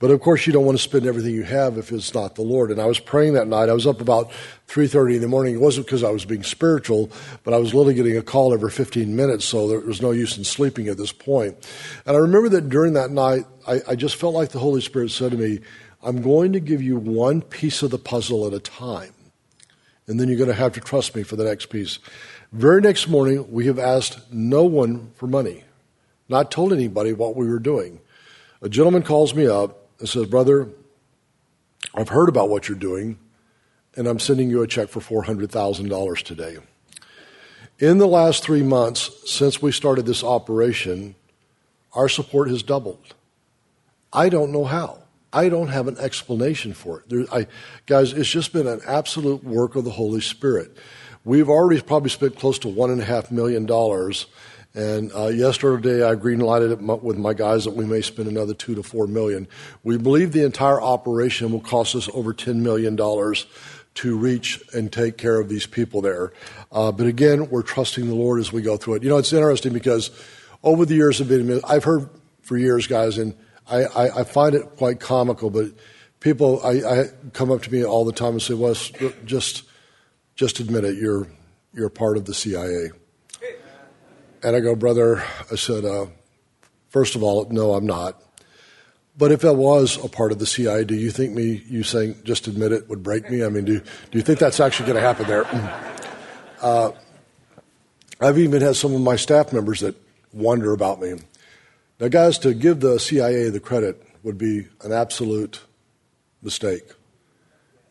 [0.00, 2.42] But of course, you don't want to spend everything you have if it's not the
[2.42, 2.70] Lord.
[2.70, 3.68] And I was praying that night.
[3.68, 4.30] I was up about
[4.68, 5.54] 3:30 in the morning.
[5.54, 7.10] It wasn't because I was being spiritual,
[7.42, 10.38] but I was literally getting a call every 15 minutes, so there was no use
[10.38, 11.56] in sleeping at this point.
[12.06, 15.10] And I remember that during that night, I, I just felt like the Holy Spirit
[15.10, 15.60] said to me,
[16.00, 19.14] "I'm going to give you one piece of the puzzle at a time,
[20.06, 21.98] and then you're going to have to trust me for the next piece."
[22.52, 25.64] Very next morning, we have asked no one for money,
[26.30, 28.00] not told anybody what we were doing.
[28.62, 30.68] A gentleman calls me up and says, Brother,
[31.94, 33.18] I've heard about what you're doing,
[33.96, 36.56] and I'm sending you a check for $400,000 today.
[37.80, 41.16] In the last three months since we started this operation,
[41.92, 43.14] our support has doubled.
[44.10, 45.02] I don't know how.
[45.34, 47.10] I don't have an explanation for it.
[47.10, 47.46] There, I,
[47.84, 50.74] guys, it's just been an absolute work of the Holy Spirit.
[51.24, 54.26] We've already probably spent close to one and a half million dollars.
[54.74, 58.54] And uh, yesterday, I green lighted it with my guys that we may spend another
[58.54, 59.48] two to four million.
[59.82, 63.46] We believe the entire operation will cost us over ten million dollars
[63.94, 66.32] to reach and take care of these people there.
[66.70, 69.02] Uh, but again, we're trusting the Lord as we go through it.
[69.02, 70.10] You know, it's interesting because
[70.62, 72.08] over the years being, I've heard
[72.42, 73.34] for years, guys, and
[73.68, 75.72] I, I, I find it quite comical, but
[76.20, 78.74] people I, I, come up to me all the time and say, "Well,
[79.24, 79.64] just
[80.38, 81.26] just admit it, you're,
[81.74, 82.90] you're part of the CIA.
[84.40, 86.06] And I go, brother, I said, uh,
[86.90, 88.22] first of all, no, I'm not.
[89.16, 92.22] But if I was a part of the CIA, do you think me, you saying
[92.22, 93.44] just admit it, would break me?
[93.44, 95.44] I mean, do, do you think that's actually going to happen there?
[96.60, 96.90] Uh,
[98.20, 99.94] I've even had some of my staff members that
[100.32, 101.20] wonder about me.
[102.00, 105.60] Now, guys, to give the CIA the credit would be an absolute
[106.42, 106.82] mistake.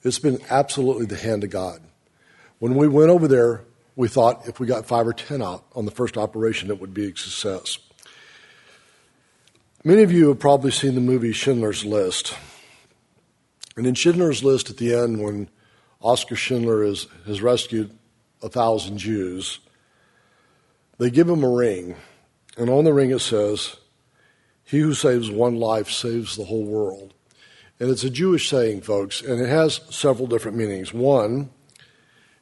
[0.03, 1.79] It's been absolutely the hand of God.
[2.59, 3.63] When we went over there,
[3.95, 6.93] we thought if we got five or ten out on the first operation, it would
[6.93, 7.77] be a success.
[9.83, 12.35] Many of you have probably seen the movie Schindler's List.
[13.75, 15.49] And in Schindler's List, at the end, when
[16.01, 17.95] Oskar Schindler is, has rescued
[18.41, 19.59] a thousand Jews,
[20.97, 21.95] they give him a ring.
[22.57, 23.77] And on the ring it says,
[24.63, 27.13] He who saves one life saves the whole world.
[27.79, 30.91] And it's a Jewish saying, folks, and it has several different meanings.
[30.91, 31.51] One,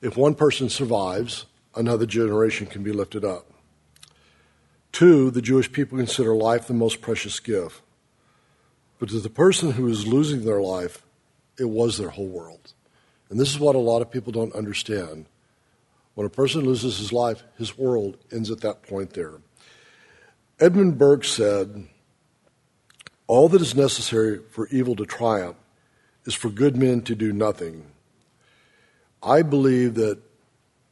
[0.05, 3.47] if one person survives, another generation can be lifted up.
[4.91, 7.81] Two, the Jewish people consider life the most precious gift.
[8.99, 11.01] But to the person who is losing their life,
[11.57, 12.73] it was their whole world.
[13.31, 15.25] And this is what a lot of people don't understand.
[16.13, 19.41] When a person loses his life, his world ends at that point there.
[20.59, 21.87] Edmund Burke said,
[23.25, 25.57] All that is necessary for evil to triumph
[26.25, 27.85] is for good men to do nothing
[29.25, 30.19] I believe that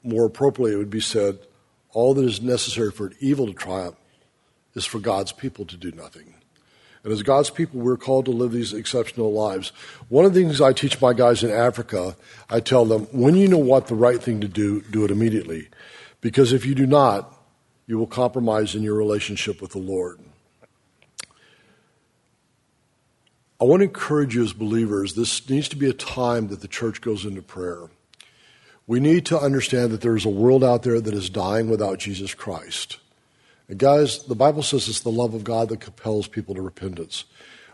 [0.02, 1.38] more appropriately it would be said
[1.93, 3.96] all that is necessary for evil to triumph
[4.74, 6.34] is for God's people to do nothing.
[7.04, 9.72] And as God's people, we're called to live these exceptional lives.
[10.10, 12.15] One of the things I teach my guys in Africa,
[12.50, 15.67] I tell them, when you know what the right thing to do, do it immediately.
[16.22, 17.38] Because if you do not,
[17.86, 20.19] you will compromise in your relationship with the Lord.
[23.60, 26.67] I want to encourage you as believers, this needs to be a time that the
[26.67, 27.89] church goes into prayer.
[28.86, 32.34] We need to understand that there's a world out there that is dying without Jesus
[32.34, 32.98] Christ.
[33.69, 37.24] And guys, the Bible says it's the love of God that compels people to repentance.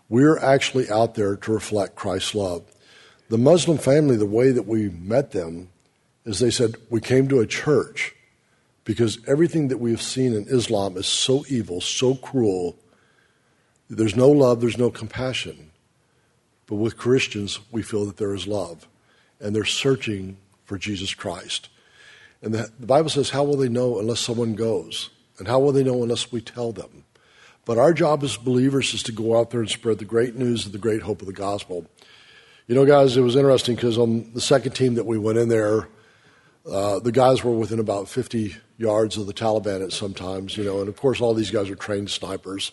[0.08, 2.63] We're actually out there to reflect Christ's love.
[3.30, 5.69] The Muslim family, the way that we met them
[6.26, 8.15] is they said, We came to a church
[8.84, 12.76] because everything that we've seen in Islam is so evil, so cruel.
[13.89, 15.72] There's no love, there's no compassion.
[16.65, 18.88] But with Christians, we feel that there is love.
[19.39, 20.38] And they're searching
[20.69, 21.67] for Jesus Christ.
[22.43, 25.10] And the, the Bible says, How will they know unless someone goes?
[25.39, 27.05] And how will they know unless we tell them?
[27.65, 30.65] But our job as believers is to go out there and spread the great news
[30.65, 31.88] of the great hope of the gospel.
[32.67, 35.49] You know, guys, it was interesting because on the second team that we went in
[35.49, 35.88] there,
[36.69, 40.79] uh, the guys were within about 50 yards of the Taliban at sometimes, you know,
[40.82, 42.71] and of course all these guys are trained snipers.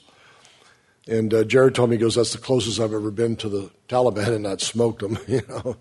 [1.09, 3.71] And uh, Jared told me, he goes, that's the closest I've ever been to the
[3.89, 5.77] Taliban and not smoked them, you know.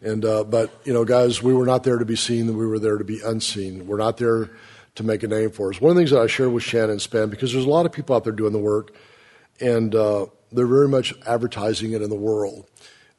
[0.00, 2.78] And, uh, but, you know, guys, we were not there to be seen, we were
[2.78, 3.86] there to be unseen.
[3.86, 4.50] We're not there
[4.94, 5.80] to make a name for us.
[5.80, 7.92] One of the things that I shared with Shannon Spann, because there's a lot of
[7.92, 8.94] people out there doing the work,
[9.60, 12.66] and uh, they're very much advertising it in the world.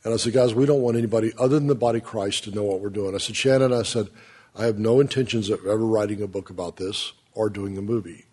[0.03, 2.51] And I said, guys, we don't want anybody other than the body of Christ to
[2.51, 3.13] know what we're doing.
[3.13, 4.09] I said, Shannon, I said,
[4.55, 8.25] I have no intentions of ever writing a book about this or doing a movie.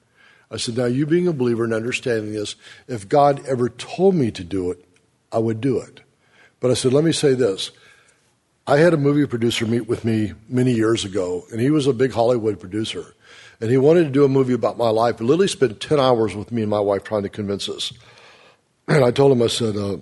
[0.51, 2.57] I said, now you being a believer and understanding this,
[2.87, 4.85] if God ever told me to do it,
[5.31, 6.01] I would do it.
[6.61, 7.71] But I said, let me say this.
[8.67, 11.93] I had a movie producer meet with me many years ago, and he was a
[11.93, 13.15] big Hollywood producer
[13.61, 15.19] and he wanted to do a movie about my life.
[15.19, 17.93] But Lily spent 10 hours with me and my wife trying to convince us.
[18.87, 19.99] And I told him, I said, uh,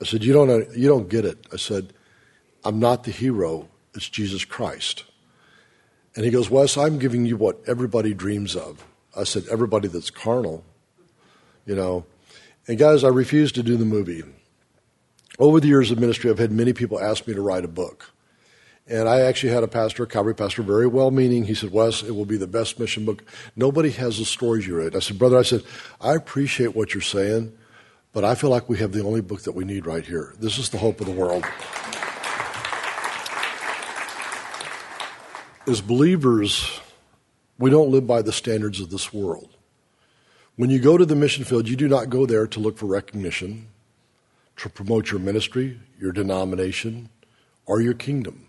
[0.00, 1.46] I said, you don't, you don't get it.
[1.52, 1.92] I said,
[2.64, 3.68] I'm not the hero.
[3.94, 5.04] It's Jesus Christ.
[6.14, 8.84] And he goes, Wes, I'm giving you what everybody dreams of.
[9.18, 10.64] I said, everybody that's carnal,
[11.66, 12.04] you know.
[12.68, 14.22] And guys, I refused to do the movie.
[15.38, 18.12] Over the years of ministry, I've had many people ask me to write a book.
[18.86, 21.44] And I actually had a pastor, a Calvary pastor, very well meaning.
[21.44, 23.22] He said, Wes, it will be the best mission book.
[23.54, 24.96] Nobody has the stories you write.
[24.96, 25.62] I said, Brother, I said,
[26.00, 27.52] I appreciate what you're saying,
[28.12, 30.34] but I feel like we have the only book that we need right here.
[30.38, 31.44] This is the hope of the world.
[35.66, 36.80] As believers,
[37.58, 39.48] we don't live by the standards of this world.
[40.56, 42.86] When you go to the mission field, you do not go there to look for
[42.86, 43.68] recognition,
[44.56, 47.08] to promote your ministry, your denomination,
[47.66, 48.48] or your kingdom.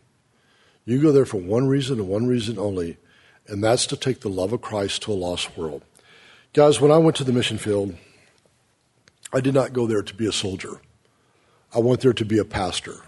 [0.85, 2.97] You go there for one reason and one reason only,
[3.47, 5.83] and that's to take the love of Christ to a lost world.
[6.53, 7.95] Guys, when I went to the mission field,
[9.31, 10.81] I did not go there to be a soldier.
[11.75, 13.01] I went there to be a pastor.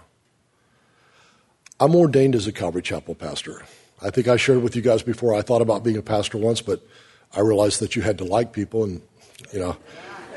[1.80, 3.64] I'm ordained as a Calvary Chapel pastor.
[4.02, 5.34] I think I shared with you guys before.
[5.34, 6.80] I thought about being a pastor once, but
[7.34, 9.02] I realized that you had to like people, and
[9.52, 9.76] you know,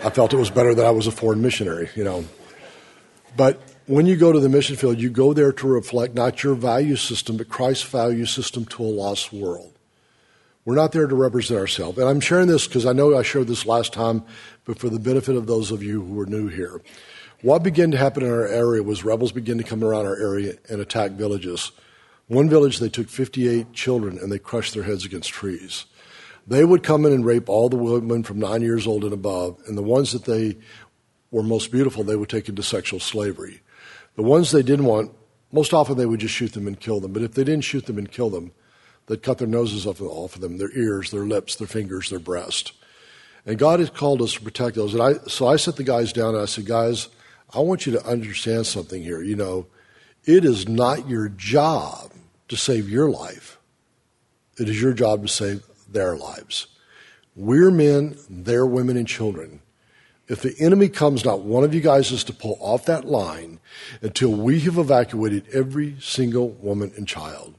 [0.04, 1.90] I felt it was better that I was a foreign missionary.
[1.96, 2.26] You know,
[3.36, 6.56] but when you go to the mission field, you go there to reflect not your
[6.56, 9.74] value system, but Christ's value system to a lost world.
[10.66, 12.00] We're not there to represent ourselves.
[12.00, 14.24] And I'm sharing this because I know I shared this last time,
[14.64, 16.82] but for the benefit of those of you who are new here.
[17.44, 20.56] What began to happen in our area was rebels began to come around our area
[20.68, 21.72] and attack villages.
[22.28, 25.86] One village, they took 58 children and they crushed their heads against trees.
[26.48, 29.60] They would come in and rape all the women from nine years old and above,
[29.68, 30.58] and the ones that they
[31.32, 33.62] were most beautiful, they would take into sexual slavery.
[34.16, 35.12] The ones they didn't want,
[35.52, 37.14] most often they would just shoot them and kill them.
[37.14, 38.52] But if they didn't shoot them and kill them,
[39.08, 42.74] they'd cut their noses off, of them, their ears, their lips, their fingers, their breast.
[43.46, 44.94] And God has called us to protect those.
[44.94, 47.10] And I, so I set the guys down and I said, guys,
[47.54, 49.22] I want you to understand something here.
[49.22, 49.68] You know,
[50.26, 52.12] it is not your job
[52.48, 53.58] to save your life.
[54.58, 56.68] It is your job to save their lives.
[57.36, 59.62] We're men, they're women and children.
[60.28, 63.60] If the enemy comes, not one of you guys is to pull off that line
[64.02, 67.56] until we have evacuated every single woman and child.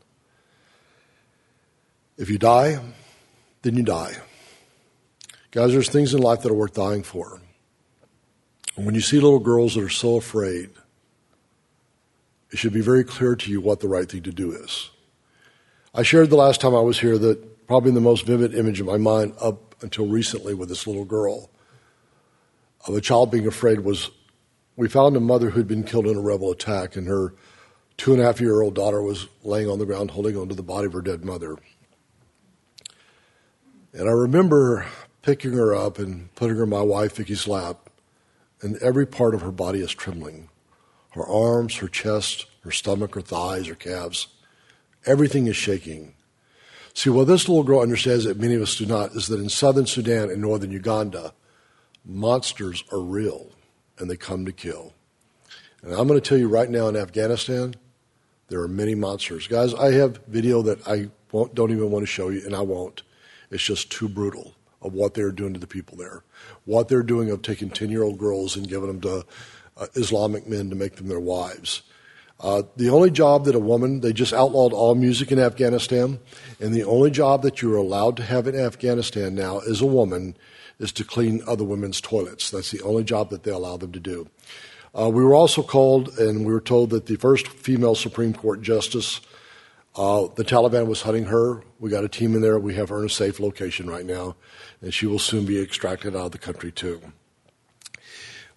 [2.16, 2.80] If you die,
[3.62, 4.14] then you die.
[5.50, 7.40] Guys, there's things in life that are worth dying for.
[8.76, 10.70] And when you see little girls that are so afraid,
[12.50, 14.90] it should be very clear to you what the right thing to do is.
[15.94, 18.86] I shared the last time I was here that probably the most vivid image in
[18.86, 21.50] my mind up until recently with this little girl
[22.86, 24.10] of a child being afraid was
[24.76, 27.34] we found a mother who'd been killed in a rebel attack, and her
[27.96, 30.62] two and a half year old daughter was laying on the ground holding onto the
[30.62, 31.56] body of her dead mother.
[33.92, 34.86] And I remember
[35.22, 37.88] picking her up and putting her in my wife Vicky's lap
[38.60, 40.50] and every part of her body is trembling
[41.16, 44.28] her arms, her chest, her stomach, her thighs, her calves.
[45.06, 46.14] Everything is shaking.
[46.92, 49.48] See, what this little girl understands that many of us do not is that in
[49.48, 51.32] southern Sudan and northern Uganda,
[52.04, 53.50] monsters are real
[53.98, 54.92] and they come to kill.
[55.82, 57.74] And I'm going to tell you right now in Afghanistan,
[58.48, 59.46] there are many monsters.
[59.46, 63.02] Guys, I have video that I don't even want to show you, and I won't.
[63.50, 66.24] It's just too brutal of what they're doing to the people there.
[66.64, 69.24] What they're doing of taking 10 year old girls and giving them to
[69.76, 71.82] uh, Islamic men to make them their wives.
[72.38, 76.18] Uh, the only job that a woman, they just outlawed all music in Afghanistan,
[76.60, 80.36] and the only job that you're allowed to have in Afghanistan now as a woman
[80.78, 82.50] is to clean other women's toilets.
[82.50, 84.28] That's the only job that they allow them to do.
[84.98, 88.60] Uh, we were also called, and we were told that the first female Supreme Court
[88.60, 89.20] justice,
[89.94, 91.62] uh, the Taliban was hunting her.
[91.78, 92.58] We got a team in there.
[92.58, 94.36] We have her in a safe location right now,
[94.82, 97.00] and she will soon be extracted out of the country too.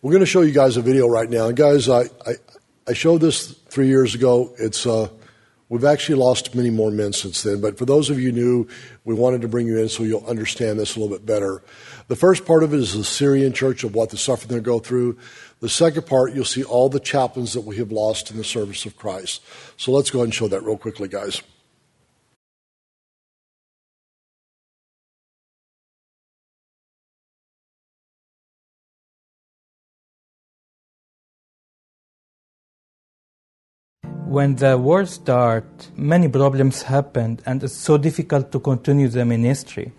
[0.02, 1.48] We're going to show you guys a video right now.
[1.48, 2.36] And guys, I, I,
[2.88, 4.54] I showed this three years ago.
[4.58, 5.10] It's, uh,
[5.68, 7.60] we've actually lost many more men since then.
[7.60, 8.66] But for those of you new,
[9.04, 11.62] we wanted to bring you in so you'll understand this a little bit better.
[12.08, 14.80] The first part of it is the Syrian church of what the suffering they go
[14.80, 15.18] through.
[15.60, 18.86] The second part, you'll see all the chaplains that we have lost in the service
[18.86, 19.42] of Christ.
[19.76, 21.42] So let's go ahead and show that real quickly, guys.
[34.30, 35.66] When the war started,
[35.96, 39.92] many problems happened, and it's so difficult to continue the ministry.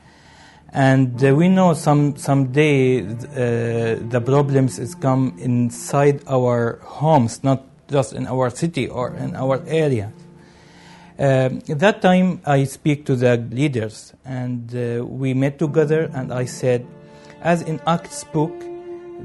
[0.72, 7.64] And uh, we know some someday uh, the problems is come inside our homes, not
[7.88, 10.12] just in our city or in our area.
[11.18, 16.46] At that time, I speak to the leaders, and uh, we met together, and I
[16.46, 16.86] said,
[17.42, 18.54] as in Acts book,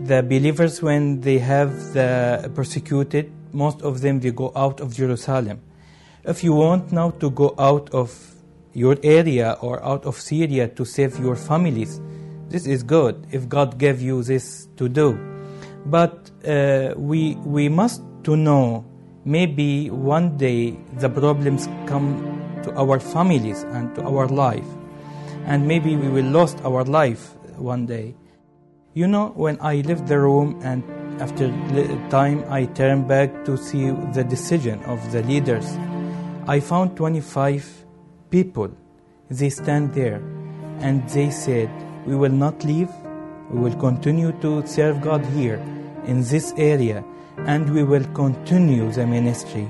[0.04, 5.62] the believers when they have the persecuted most of them they go out of Jerusalem.
[6.26, 8.12] If you want now to go out of
[8.74, 12.02] your area or out of Syria to save your families,
[12.50, 15.18] this is good if God gave you this to do.
[15.86, 18.84] But uh, we we must to know
[19.24, 22.20] maybe one day the problems come
[22.64, 24.68] to our families and to our life,
[25.46, 28.16] and maybe we will lost our life one day.
[28.94, 30.84] You know, when I left the room and
[31.20, 35.66] after a time, I turned back to see the decision of the leaders.
[36.48, 37.86] I found 25
[38.30, 38.70] people.
[39.30, 40.22] They stand there
[40.80, 41.70] and they said,
[42.06, 42.90] We will not leave.
[43.50, 45.56] We will continue to serve God here
[46.06, 47.04] in this area
[47.38, 49.70] and we will continue the ministry.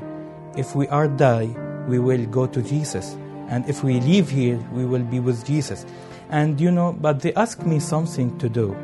[0.58, 1.56] If we are die,
[1.88, 3.16] we will go to Jesus.
[3.50, 5.86] And if we leave here, we will be with Jesus.
[6.30, 8.76] And you know, but they asked me something to do.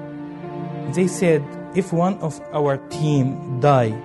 [0.93, 1.43] They said,
[1.75, 3.95] if one of our team die,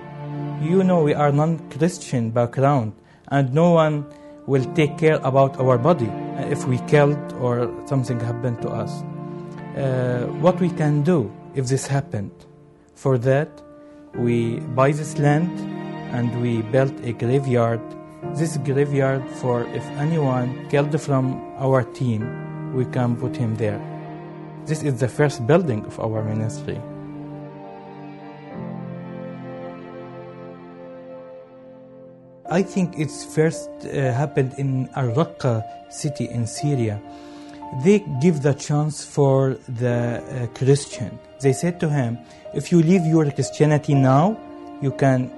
[0.61, 2.93] you know we are non-Christian background,
[3.29, 4.05] and no one
[4.45, 6.09] will take care about our body
[6.49, 9.03] if we killed or something happened to us.
[9.75, 12.31] Uh, what we can do if this happened?
[12.95, 13.49] For that,
[14.15, 15.51] we buy this land
[16.15, 17.81] and we built a graveyard.
[18.33, 23.81] This graveyard for if anyone killed from our team, we can put him there.
[24.65, 26.81] This is the first building of our ministry.
[32.49, 37.01] I think it's first uh, happened in Al-Raqqa city in Syria.
[37.83, 41.19] They give the chance for the uh, Christian.
[41.41, 42.17] They said to him,
[42.53, 44.37] if you leave your Christianity now,
[44.81, 45.29] you can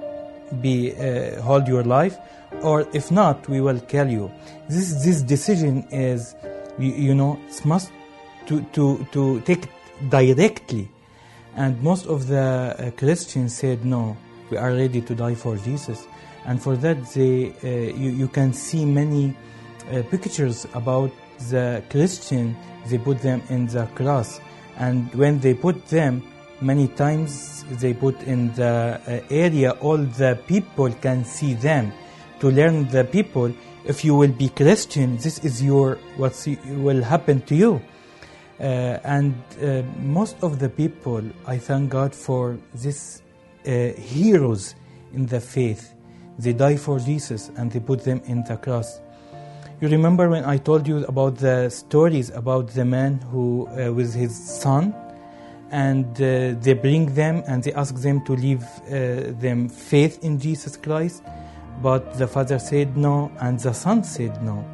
[0.62, 2.18] be uh, hold your life,
[2.62, 4.32] or if not, we will kill you.
[4.68, 6.36] This this decision is,
[6.78, 7.92] you, you know, it must
[8.46, 9.66] to to to take
[10.10, 10.90] directly,
[11.56, 14.16] and most of the uh, Christians said no,
[14.52, 16.06] we are ready to die for Jesus
[16.50, 19.36] and for that they, uh, you, you can see many
[19.92, 21.12] uh, pictures about
[21.52, 24.42] the Christian, they put them in the cross.
[24.78, 26.24] And when they put them,
[26.60, 31.94] many times they put in the uh, area all the people can see them.
[32.40, 33.54] To learn the people,
[33.86, 36.34] if you will be Christian, this is your what
[36.66, 37.80] will happen to you.
[38.60, 43.22] Uh, and uh, most of the people, I thank God for these
[43.68, 44.74] uh, heroes
[45.14, 45.94] in the faith
[46.40, 49.02] they die for Jesus and they put them in the cross.
[49.82, 54.14] You remember when I told you about the stories about the man who uh, with
[54.14, 54.94] his son,
[55.72, 60.40] and uh, they bring them and they ask them to leave uh, them faith in
[60.40, 61.24] Jesus Christ,
[61.82, 64.66] but the father said no, and the son said no,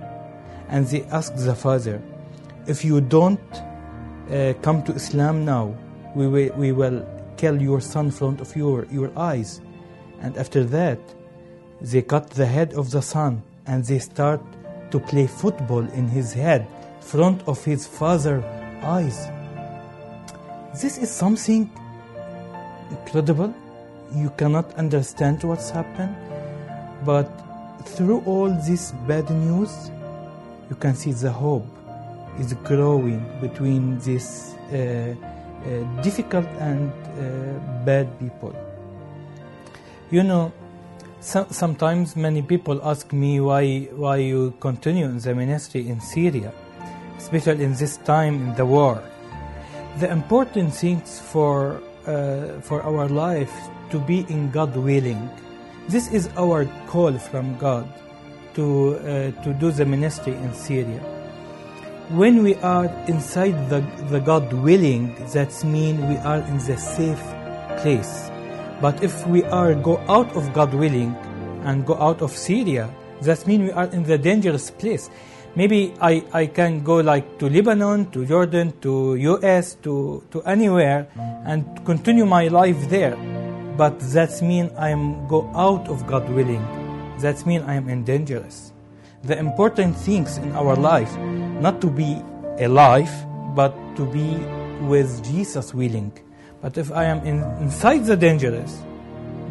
[0.69, 2.01] and they asked the father,
[2.65, 3.39] if you don't
[4.31, 5.75] uh, come to Islam now,
[6.15, 7.05] we will, we will
[7.37, 9.61] kill your son in front of your, your eyes.
[10.21, 10.99] And after that,
[11.85, 14.41] they cut the head of the son and they start
[14.89, 16.67] to play football in his head,
[16.99, 18.43] front of his father's
[18.83, 19.27] eyes.
[20.81, 21.69] This is something
[22.89, 23.53] incredible.
[24.15, 26.15] You cannot understand what's happened,
[27.05, 27.29] but
[27.85, 29.91] through all this bad news,
[30.69, 31.67] you can see the hope
[32.39, 38.55] is growing between these uh, uh, difficult and uh, bad people.
[40.09, 40.51] You know,
[41.25, 46.53] so, sometimes many people ask me why why you continue in the ministry in Syria,
[47.17, 49.01] especially in this time in the war.
[49.97, 53.51] The important things for uh, for our life
[53.89, 55.17] to be in God willing.
[55.89, 57.89] This is our call from God
[58.53, 61.01] to uh, to do the ministry in Syria.
[62.13, 63.81] When we are inside the,
[64.13, 67.25] the God willing, that means we are in the safe
[67.81, 68.29] place.
[68.81, 71.15] But if we are go out of God willing
[71.63, 72.89] and go out of Syria,
[73.21, 75.09] that means we are in the dangerous place.
[75.55, 81.07] Maybe I, I can go like to Lebanon, to Jordan, to US, to, to anywhere
[81.45, 83.15] and continue my life there.
[83.77, 86.63] But that means I am go out of God willing.
[87.19, 88.73] That means I am in dangerous.
[89.23, 92.21] The important things in our life, not to be
[92.59, 93.11] alive,
[93.55, 94.35] but to be
[94.85, 96.11] with Jesus willing.
[96.65, 98.81] But if I am in, inside the dangerous,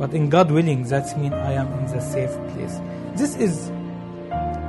[0.00, 2.80] but in God willing, that means I am in the safe place.
[3.14, 3.70] This is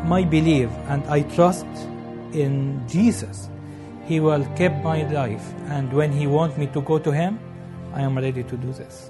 [0.06, 1.66] my belief, and I trust
[2.34, 3.50] in Jesus.
[4.06, 7.40] He will keep my life, and when He wants me to go to Him,
[7.96, 9.10] I am ready to do this.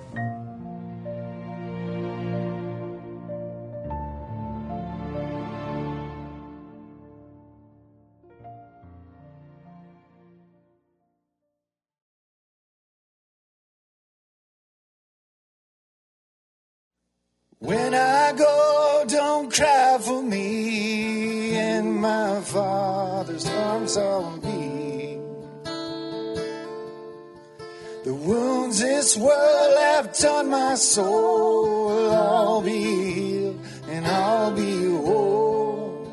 [17.65, 21.57] When I go, don't cry for me.
[21.57, 25.17] In my father's arms I'll be.
[28.03, 32.81] The wounds this world have done my soul, I'll be
[33.13, 33.59] healed
[33.89, 36.05] and I'll be whole.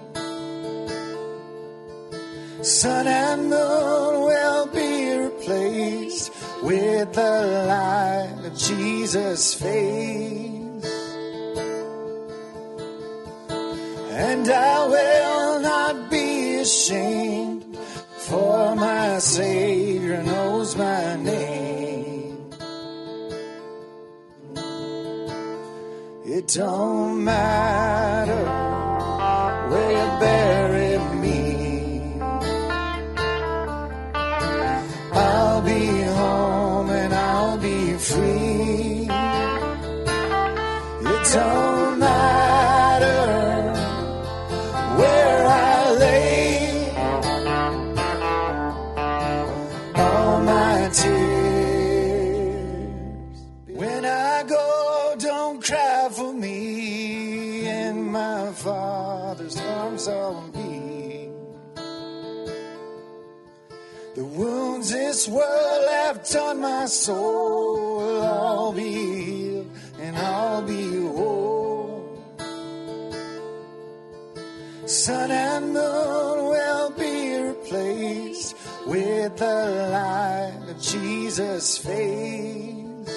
[2.62, 6.32] Sun and moon will be replaced
[6.62, 10.51] with the light of Jesus' face.
[14.14, 17.78] And I will not be ashamed,
[18.18, 22.50] for my Savior knows my name.
[26.26, 28.61] It don't matter
[64.92, 72.22] this world have done my soul, I'll be healed and I'll be whole.
[74.84, 78.54] Sun and moon will be replaced
[78.86, 83.08] with the light of Jesus' face.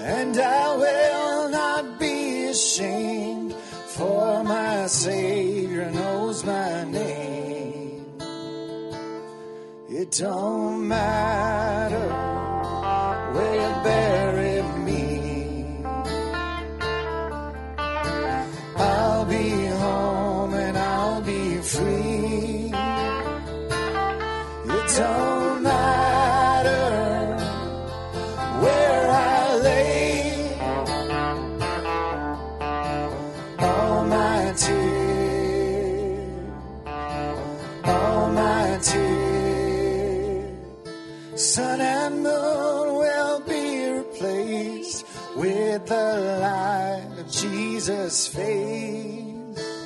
[0.00, 3.52] And I will not be ashamed,
[3.96, 7.37] for my Savior knows my name.
[10.08, 12.08] It don't matter
[13.34, 14.27] where you buried
[48.08, 49.78] Jesus' face.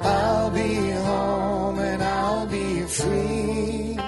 [0.00, 3.98] I'll be home and I'll be free.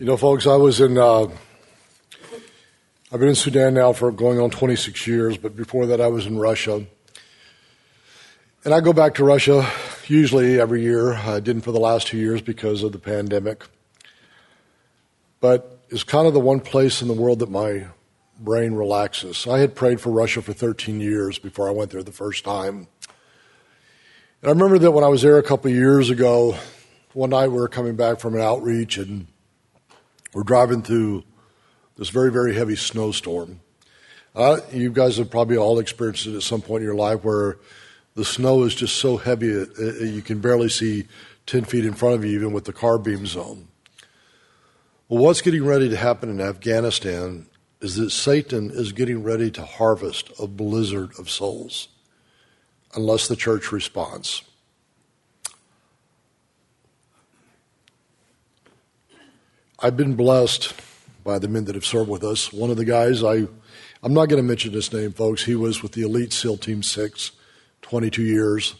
[0.00, 1.28] You know, folks, I was in uh,
[3.12, 6.26] I've been in Sudan now for going on 26 years, but before that I was
[6.26, 6.86] in Russia.
[8.62, 9.66] And I go back to Russia
[10.06, 11.14] usually every year.
[11.14, 13.64] I didn't for the last two years because of the pandemic.
[15.40, 17.86] But it's kind of the one place in the world that my
[18.38, 19.46] brain relaxes.
[19.46, 22.86] I had prayed for Russia for 13 years before I went there the first time.
[24.42, 26.54] And I remember that when I was there a couple of years ago,
[27.14, 29.26] one night we were coming back from an outreach and
[30.34, 31.24] we're driving through
[31.96, 33.60] this very, very heavy snowstorm.
[34.36, 37.56] Uh, you guys have probably all experienced it at some point in your life where
[38.14, 41.06] the snow is just so heavy that you can barely see
[41.46, 43.68] 10 feet in front of you, even with the car beams on.
[45.08, 47.46] Well, what's getting ready to happen in Afghanistan
[47.80, 51.88] is that Satan is getting ready to harvest a blizzard of souls
[52.94, 54.42] unless the church responds.
[59.78, 60.74] I've been blessed
[61.24, 62.52] by the men that have served with us.
[62.52, 63.46] One of the guys, I,
[64.02, 65.44] I'm not going to mention his name, folks.
[65.44, 67.32] He was with the Elite SEAL Team 6,
[67.90, 68.76] 22 years,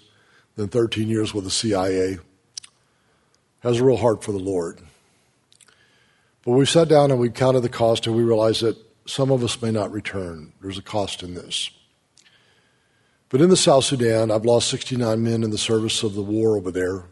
[0.54, 2.18] then 13 years with the CIA.
[3.58, 4.78] Has a real heart for the Lord.
[6.44, 9.42] But we sat down and we counted the cost and we realized that some of
[9.42, 10.52] us may not return.
[10.61, 11.70] There's a cost in this.
[13.30, 16.56] But in the South Sudan, I've lost 69 men in the service of the war
[16.56, 17.02] over there,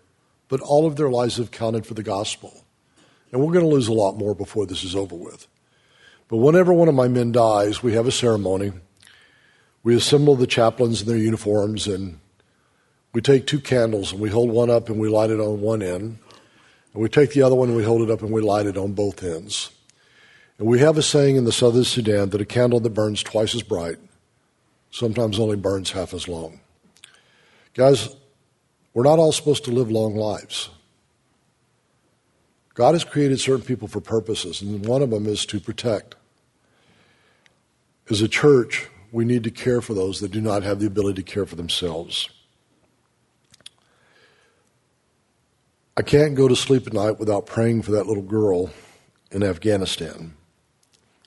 [0.49, 2.65] but all of their lives have counted for the gospel.
[3.33, 5.49] And we're going to lose a lot more before this is over with.
[6.29, 8.71] But whenever one of my men dies, we have a ceremony.
[9.89, 12.21] We assemble the chaplains in their uniforms and
[13.15, 15.81] we take two candles and we hold one up and we light it on one
[15.81, 16.19] end.
[16.93, 18.77] And we take the other one and we hold it up and we light it
[18.77, 19.71] on both ends.
[20.59, 23.55] And we have a saying in the southern Sudan that a candle that burns twice
[23.55, 23.97] as bright
[24.91, 26.61] sometimes only burns half as long.
[27.73, 28.15] Guys,
[28.93, 30.69] we're not all supposed to live long lives.
[32.75, 36.15] God has created certain people for purposes, and one of them is to protect.
[38.11, 41.23] As a church, we need to care for those that do not have the ability
[41.23, 42.29] to care for themselves.
[45.97, 48.71] I can't go to sleep at night without praying for that little girl
[49.33, 50.35] in Afghanistan.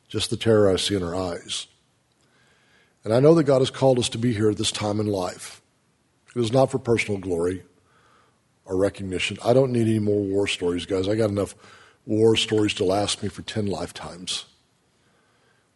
[0.07, 1.67] Just the terror I see in her eyes.
[3.03, 5.07] And I know that God has called us to be here at this time in
[5.07, 5.61] life.
[6.35, 7.63] It is not for personal glory
[8.63, 9.37] or recognition.
[9.43, 11.09] I don't need any more war stories, guys.
[11.09, 11.55] I got enough
[12.05, 14.45] war stories to last me for 10 lifetimes.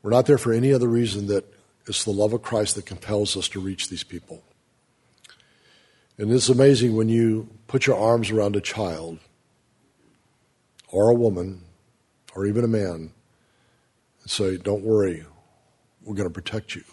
[0.02, 1.52] We're not there for any other reason that
[1.88, 4.42] it's the love of Christ that compels us to reach these people.
[6.18, 9.20] And it's amazing when you put your arms around a child
[10.90, 11.62] or a woman
[12.36, 13.12] or even a man
[14.22, 15.26] and say, Don't worry,
[16.04, 16.84] we're going to protect you,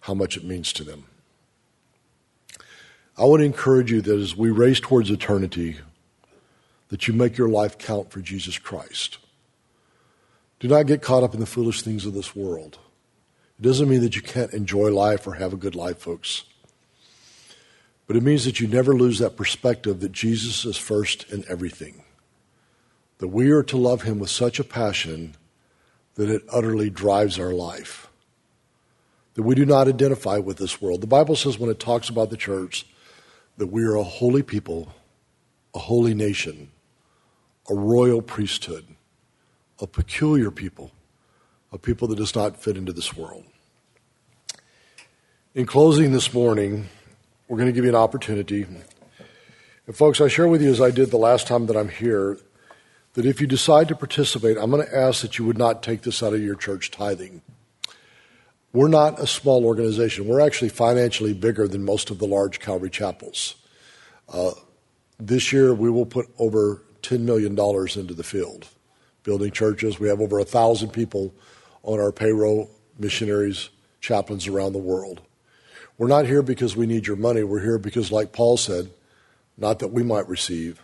[0.00, 1.04] how much it means to them.
[3.18, 5.78] I would encourage you that as we race towards eternity,
[6.88, 9.18] that you make your life count for Jesus Christ.
[10.60, 12.78] Do not get caught up in the foolish things of this world.
[13.58, 16.44] It doesn't mean that you can't enjoy life or have a good life, folks.
[18.06, 22.04] But it means that you never lose that perspective that Jesus is first in everything.
[23.18, 25.34] That we are to love him with such a passion
[26.14, 28.08] that it utterly drives our life.
[29.34, 31.00] That we do not identify with this world.
[31.00, 32.86] The Bible says when it talks about the church,
[33.56, 34.94] that we are a holy people,
[35.74, 36.70] a holy nation,
[37.68, 38.86] a royal priesthood,
[39.80, 40.92] a peculiar people,
[41.72, 43.44] a people that does not fit into this world.
[45.54, 46.88] In closing this morning,
[47.48, 48.66] we're going to give you an opportunity.
[49.86, 52.38] And, folks, I share with you, as I did the last time that I'm here,
[53.14, 56.02] that if you decide to participate, I'm going to ask that you would not take
[56.02, 57.42] this out of your church tithing.
[58.72, 60.26] We're not a small organization.
[60.26, 63.54] We're actually financially bigger than most of the large Calvary chapels.
[64.28, 64.52] Uh,
[65.18, 67.58] this year, we will put over $10 million
[67.98, 68.68] into the field,
[69.24, 69.98] building churches.
[69.98, 71.34] We have over 1,000 people
[71.88, 73.70] on our payroll, missionaries,
[74.00, 75.22] chaplains around the world.
[75.96, 77.42] We're not here because we need your money.
[77.42, 78.90] We're here because, like Paul said,
[79.56, 80.82] not that we might receive,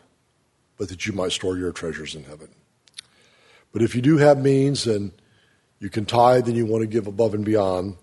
[0.78, 2.48] but that you might store your treasures in heaven.
[3.72, 5.12] But if you do have means and
[5.78, 7.96] you can tithe and you want to give above and beyond.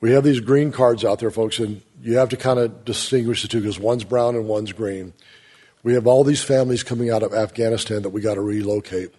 [0.00, 3.42] We have these green cards out there, folks, and you have to kind of distinguish
[3.42, 5.12] the two because one's brown and one's green.
[5.82, 9.12] We have all these families coming out of Afghanistan that we got to relocate.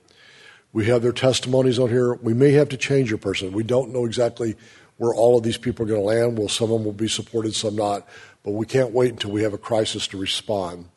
[0.76, 2.16] We have their testimonies on here.
[2.16, 3.54] We may have to change your person.
[3.54, 4.58] We don't know exactly
[4.98, 6.38] where all of these people are going to land.
[6.38, 8.06] Well, some of them will be supported, some not.
[8.44, 10.90] But we can't wait until we have a crisis to respond.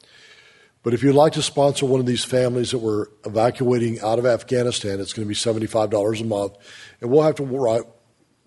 [0.83, 4.27] But if you'd like to sponsor one of these families that we're evacuating out of
[4.27, 6.57] Afghanistan, it's going to be $75 a month.
[7.01, 7.87] And we'll have to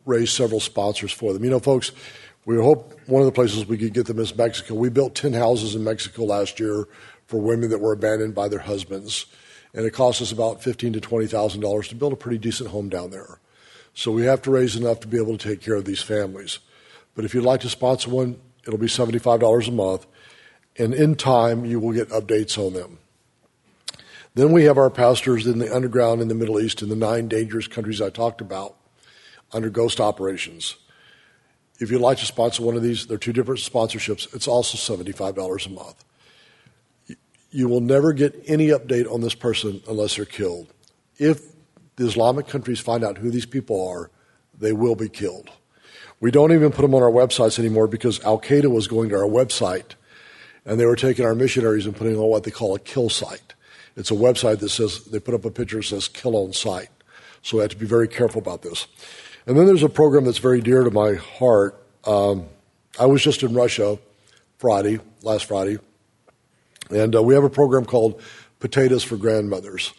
[0.06, 1.46] raise several sponsors for them.
[1.46, 1.94] You know, folks,
[2.44, 4.76] we hope one of the places we could get them is Mexico.
[4.76, 6.90] We built 10 houses in Mexico last year
[7.28, 9.28] for women that were abandoned by their husbands.
[9.74, 12.70] And it costs us about fifteen to twenty thousand dollars to build a pretty decent
[12.70, 13.40] home down there.
[13.94, 16.60] So we have to raise enough to be able to take care of these families.
[17.16, 20.06] But if you'd like to sponsor one, it'll be seventy-five dollars a month,
[20.78, 23.00] and in time you will get updates on them.
[24.34, 27.28] Then we have our pastors in the underground in the Middle East in the nine
[27.28, 28.76] dangerous countries I talked about
[29.52, 30.78] under ghost operations.
[31.80, 34.34] If you'd like to sponsor one of these, they're two different sponsorships.
[34.34, 36.06] It's also $75 a month.
[37.52, 40.68] You will never get any update on this person unless they're killed.
[41.18, 41.44] If
[41.98, 44.10] the Islamic countries find out who these people are,
[44.58, 45.50] they will be killed.
[46.20, 49.16] We don't even put them on our websites anymore because Al Qaeda was going to
[49.16, 49.96] our website
[50.66, 53.56] and they were taking our missionaries and putting on what they call a kill site.
[53.96, 56.90] It's a website that says, they put up a picture that says kill on site.
[57.42, 58.88] So we have to be very careful about this.
[59.46, 61.84] And then there's a program that's very dear to my heart.
[62.06, 62.46] Um,
[63.00, 63.98] I was just in Russia
[64.60, 65.80] Friday, last Friday,
[66.92, 68.22] and uh, we have a program called
[68.60, 69.94] Potatoes for Grandmothers.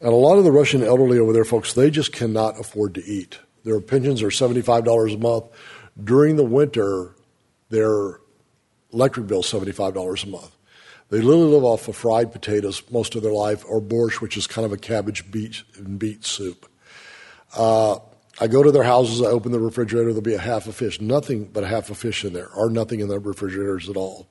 [0.00, 3.04] And a lot of the Russian elderly over there, folks, they just cannot afford to
[3.04, 3.38] eat.
[3.64, 5.44] Their pensions are $75 a month.
[6.02, 7.14] During the winter,
[7.70, 8.20] their
[8.92, 10.56] electric bill is $75 a month.
[11.10, 14.46] They literally live off of fried potatoes most of their life, or borscht, which is
[14.46, 16.70] kind of a cabbage beet and beet soup.
[17.56, 17.98] Uh,
[18.40, 21.00] I go to their houses, I open the refrigerator, there'll be a half a fish,
[21.00, 24.28] nothing but a half a fish in there, or nothing in the refrigerators at all.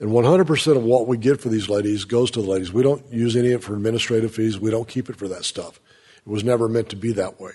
[0.00, 2.72] And 100% of what we get for these ladies goes to the ladies.
[2.72, 4.58] We don't use any of it for administrative fees.
[4.58, 5.78] We don't keep it for that stuff.
[6.26, 7.52] It was never meant to be that way.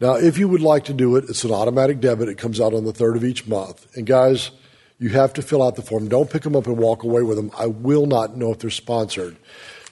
[0.00, 2.28] Now, if you would like to do it, it's an automatic debit.
[2.28, 3.84] It comes out on the third of each month.
[3.96, 4.52] And guys,
[5.00, 6.08] you have to fill out the form.
[6.08, 7.50] Don't pick them up and walk away with them.
[7.58, 9.36] I will not know if they're sponsored.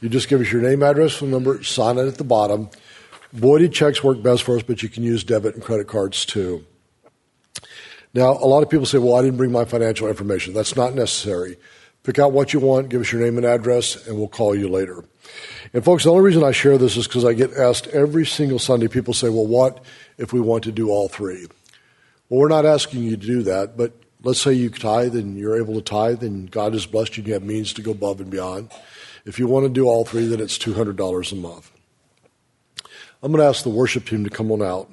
[0.01, 2.70] You just give us your name, address, phone number, sign it at the bottom.
[3.33, 6.64] Voided checks work best for us, but you can use debit and credit cards too.
[8.17, 10.55] Now, a lot of people say, well, I didn't bring my financial information.
[10.55, 11.59] That's not necessary.
[12.03, 14.71] Pick out what you want, give us your name and address, and we'll call you
[14.71, 15.05] later.
[15.75, 18.59] And folks, the only reason I share this is because I get asked every single
[18.59, 19.85] Sunday, people say, well, what
[20.17, 21.47] if we want to do all three?
[22.31, 23.93] Well, we're not asking you to do that, but
[24.23, 27.29] let's say you tithe and you're able to tithe and God has blessed you and
[27.29, 28.71] you have means to go above and beyond.
[29.27, 31.71] If you want to do all three, then it's $200 a month.
[33.23, 34.91] I'm going to ask the worship team to come on out.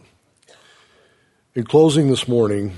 [1.55, 2.73] In closing this morning,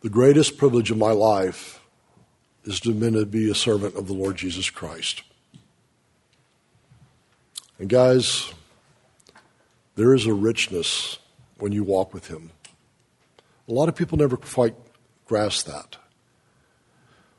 [0.00, 1.80] the greatest privilege of my life
[2.64, 5.22] is to be a servant of the Lord Jesus Christ.
[7.78, 8.52] And guys,
[9.96, 11.18] there is a richness
[11.58, 12.50] when you walk with Him.
[13.68, 14.74] A lot of people never quite
[15.26, 15.96] grasp that.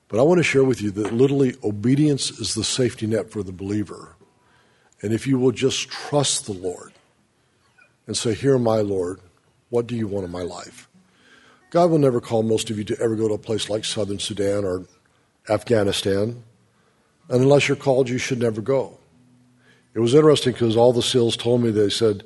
[0.10, 3.44] But I want to share with you that literally obedience is the safety net for
[3.44, 4.16] the believer.
[5.02, 6.92] And if you will just trust the Lord
[8.08, 9.22] and say, Here, my Lord,
[9.70, 10.89] what do you want in my life?
[11.70, 14.18] God will never call most of you to ever go to a place like Southern
[14.18, 14.86] Sudan or
[15.48, 16.44] Afghanistan.
[17.30, 18.98] And unless you're called, you should never go.
[19.94, 22.24] It was interesting because all the SEALs told me, they said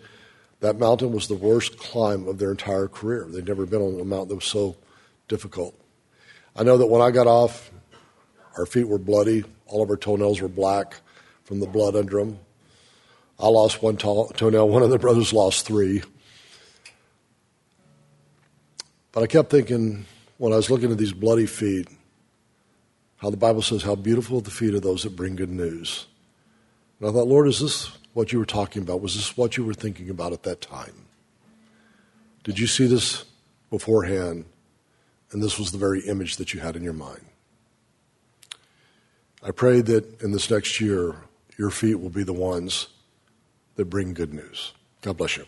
[0.62, 3.26] that mountain was the worst climb of their entire career.
[3.28, 4.78] They'd never been on a mountain that was so
[5.28, 5.78] difficult.
[6.56, 7.70] I know that when I got off,
[8.58, 11.02] our feet were bloody, all of our toenails were black
[11.44, 12.40] from the blood under them.
[13.40, 16.04] I lost one toenail, one of the brothers lost three.
[19.14, 20.06] But I kept thinking
[20.38, 21.88] when I was looking at these bloody feet,
[23.18, 26.08] how the Bible says, How beautiful are the feet of those that bring good news.
[27.00, 29.02] And I thought, Lord, is this what you were talking about?
[29.02, 31.06] Was this what you were thinking about at that time?
[32.44, 33.24] Did you see this
[33.70, 34.46] beforehand?
[35.32, 37.26] And this was the very image that you had in your mind.
[39.42, 41.16] I pray that in this next year,
[41.58, 42.88] your feet will be the ones
[43.76, 44.74] that bring good news.
[45.02, 45.46] God bless you.